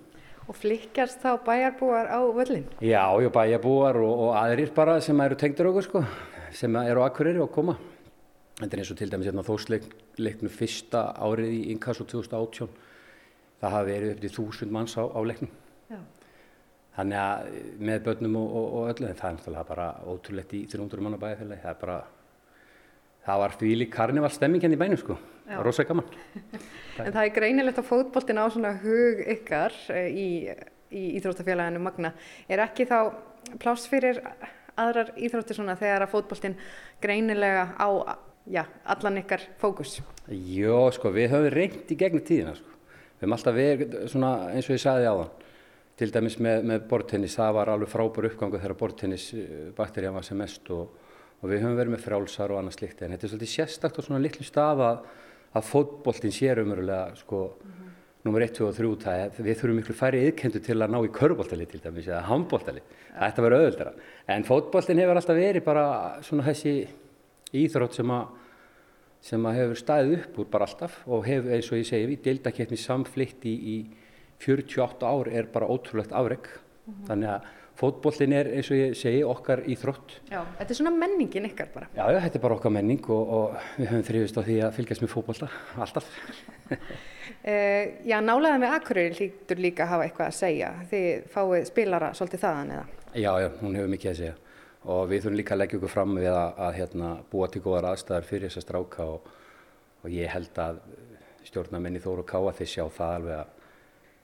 [0.49, 2.65] Og flikkast þá bæjarbúar á völlin?
[2.81, 6.03] Já, já, bæjarbúar og, og aðrir bara sem eru tengdur okkur sko,
[6.57, 7.77] sem eru Akureyri og koma.
[8.63, 9.45] Þetta er eins og til dæmis hérna
[10.13, 12.69] þósleiknu fyrsta árið í Inkasso 2018.
[13.63, 15.51] Það hafi verið upp til þúsund manns á, á leiknum.
[15.89, 15.99] Já.
[16.97, 20.65] Þannig að með börnum og, og, og öllu, en það er náttúrulega bara ótrúlegt í
[20.69, 21.63] 300 manna bæjarfélagi.
[21.63, 21.99] Það er bara,
[23.27, 25.19] það var því lík karnivalstemming hérna í bænum sko.
[25.49, 25.59] Já.
[25.63, 26.11] Rosa gaman.
[27.03, 30.27] En það er greinilegt að fótboltin á svona hug ykkar eh, í,
[30.93, 32.11] í Íþróttafélaginu Magna.
[32.53, 33.15] Er ekki þá
[33.63, 34.21] pláss fyrir
[34.77, 36.59] aðrar íþróttir svona þegar að fótboltin
[37.01, 37.89] greinilega á
[38.51, 40.01] já, allan ykkar fókus?
[40.31, 42.75] Jó, sko, við höfum reynt í gegnum tíðina, sko.
[43.21, 45.39] Við höfum alltaf verið svona eins og ég sagði á þann.
[46.03, 49.27] Til dæmis með, með bortennis, það var alveg frábær uppgangu þegar bortennis
[49.77, 50.97] bakterían var sem mest og,
[51.43, 53.03] og við höfum verið með frjálsar og annað slikt.
[53.03, 55.05] En þetta er svolítið sérstakt og svona litlu stað að,
[55.53, 57.43] að fótboltin sér umverulega, sko,
[58.25, 61.13] nummer 1, 2 og 3, það við þurfum miklu færri yðkendu til að ná í
[61.13, 62.83] körboltali til dæmis eða handboltali.
[63.13, 63.95] Það ætti að vera auðvöldara.
[64.33, 65.87] En fótboltin hefur alltaf verið bara
[66.25, 66.75] svona þessi
[67.53, 68.39] íþrótt sem að
[69.23, 72.23] sem að hefur staðið upp úr bara alltaf og hefur eins og ég segi við
[72.25, 73.77] deildakeppni samflitt í, í
[74.43, 76.49] 48 ár er bara ótrúlegt afreg
[77.07, 81.47] þannig að fótbollin er eins og ég segi okkar íþrótt Já, þetta er svona menningin
[81.49, 81.89] ykkar bara.
[81.95, 85.05] já, þetta er bara okkar menning og, og við höfum þrifist á því að fylgjast
[85.07, 85.53] með fótbollta
[85.87, 86.11] alltaf
[87.43, 90.71] Uh, já, nálega með Akureyri hlýtur líka að hafa eitthvað að segja.
[90.91, 92.85] Þið fáið spilara svolítið þaðan eða?
[93.13, 94.35] Já, já, hún hefur mikið að segja
[94.83, 97.93] og við þurfum líka að leggja okkur fram við að, að hérna, búa til góðar
[97.93, 99.29] aðstæðar fyrir þessa stráka og,
[100.03, 100.81] og ég held að
[101.47, 103.61] stjórnarmenni Þóru Káa þeir sjá það alveg að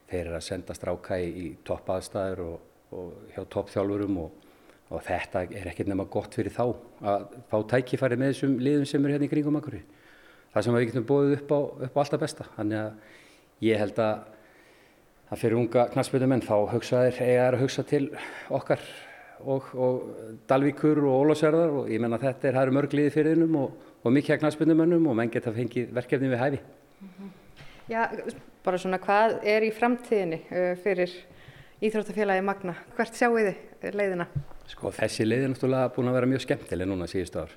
[0.08, 4.48] þeir eru að senda stráka í, í topp aðstæður og, og hjá topp þjálfurum og,
[4.88, 6.64] og þetta er ekkert nema gott fyrir þá
[7.12, 9.78] að fá tækifæri með þessum liðum sem eru hérna í kringum akkur.
[10.54, 12.46] Það sem við getum búið upp á, upp á alltaf besta.
[12.56, 14.22] Þannig að ég held að,
[15.28, 18.06] að fyrir unga knastbyrjumenn þá hugsaðir eiga þær að hugsa til
[18.58, 18.88] okkar
[19.44, 23.38] og, og Dalvíkur og Ólásjörðar og ég menna þetta er, það eru mörg liði fyrir
[23.38, 26.60] innum og, og mikið að knastbyrjumennum og menn geta fengið verkefni við hæfi.
[27.88, 28.02] Já,
[28.66, 31.14] bara svona hvað er í framtíðinni uh, fyrir
[31.78, 32.74] Íþróttafélagi Magna?
[32.96, 34.26] Hvert sjáu þið leiðina?
[34.68, 37.54] Sko þessi leið er náttúrulega búin að vera mjög skemmtileg núna síðustu ár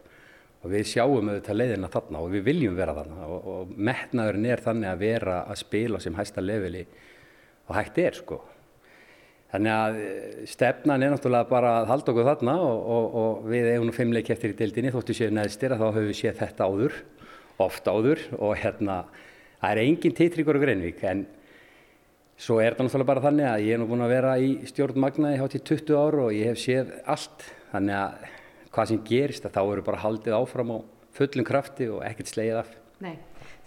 [0.61, 4.61] og við sjáum auðvitað leiðina þarna og við viljum vera þarna og, og metnaðurinn er
[4.61, 6.83] þannig að vera að spila sem hæsta leveli
[7.65, 8.37] og hægt er sko.
[9.51, 13.67] Þannig að eh, stefnan er náttúrulega bara að halda okkur þarna og, og, og við
[13.73, 14.93] eigum nú fimmleik eftir í deildinni.
[14.93, 16.97] Þóttu séu neðstir að þá höfum við séð þetta áður,
[17.65, 18.97] oft áður og hérna
[19.61, 21.25] það er engin titringur á Greinvík en
[22.41, 25.01] svo er þetta náttúrulega bara þannig að ég er nú búin að vera í stjórn
[25.03, 27.45] Magnaði hátt í 20 ár og ég hef séð allt.
[27.73, 28.31] Þannig að
[28.71, 30.77] hvað sem gerist að þá eru bara haldið áfram á
[31.15, 32.71] fullum krafti og ekkert slegið af.
[33.03, 33.17] Nei,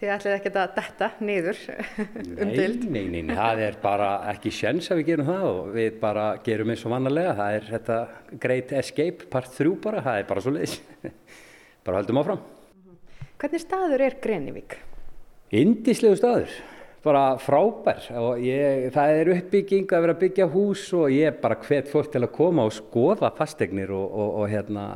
[0.05, 1.61] þið ætlið ekki að detta niður
[2.44, 2.82] umdild.
[2.84, 6.26] Nei, nei, nei, það er bara ekki sjens að við gerum það og við bara
[6.44, 7.36] gerum eins og vannalega.
[7.38, 7.98] Það er þetta
[8.42, 10.76] Great Escape part 3 bara, það er bara svo leiðis.
[11.86, 12.44] bara höldum áfram.
[13.40, 14.76] Hvernig staður er Grenivík?
[15.55, 16.52] Indislegu staður,
[17.05, 21.59] bara frábær og ég, það er uppbygging að vera að byggja hús og ég bara
[21.62, 24.86] hvet fólk til að koma og skoða fastegnir og, og, og hérna,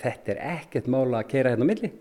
[0.00, 1.92] þetta er ekkert mála að keira hérna á milli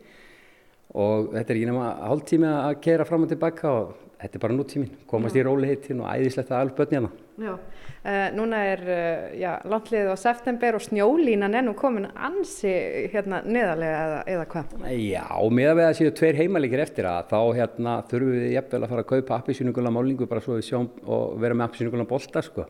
[0.95, 4.55] og þetta er ekki nema hálftími að keira fram og tilbaka og þetta er bara
[4.57, 5.41] nútímin, komast já.
[5.41, 7.09] í róliheitin og æðislegt að alveg börn hérna.
[7.37, 12.71] Já, uh, núna er uh, já, landliðið á september og snjólínan nú komin ansi
[13.13, 14.75] hérna neðarlega eða, eða hvað?
[14.95, 15.27] Já,
[15.59, 18.93] með að við að séu tveir heimalikir eftir að þá hérna þurfum við jafnvel að
[18.95, 22.65] fara að kaupa appisýningula málingu bara svo við sjáum og vera með appisýningula bolta sko.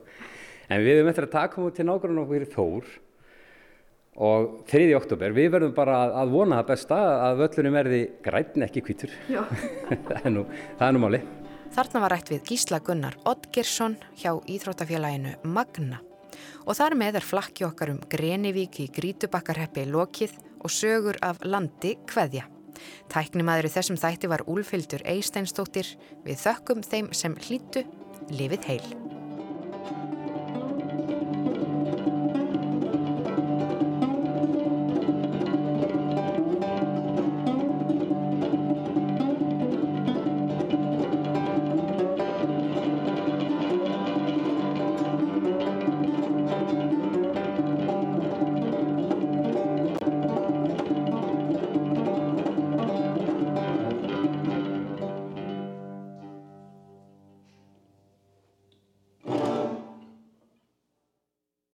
[0.68, 2.96] En við höfum eftir að taka múið til nákvæmlega okkur í Þór
[4.18, 4.88] og 3.
[4.98, 9.14] oktober, við verðum bara að vona það besta að völlunum verði græn ekki kvítur
[10.08, 10.48] það er nú,
[10.82, 11.22] nú máli
[11.78, 16.00] Þarna var rætt við Gísla Gunnar Oddgersson hjá Íþróttafélaginu Magna.
[16.66, 21.94] Og þar með er flakki okkar um Grenivík í Grítubakkarheppi lokið og sögur af landi
[22.10, 22.48] Kveðja.
[23.12, 25.94] Tæknimaður í þessum þætti var Úlfildur Eisteinstóttir
[26.26, 27.86] við þökkum þeim sem hlýtu
[28.32, 28.88] lifið heil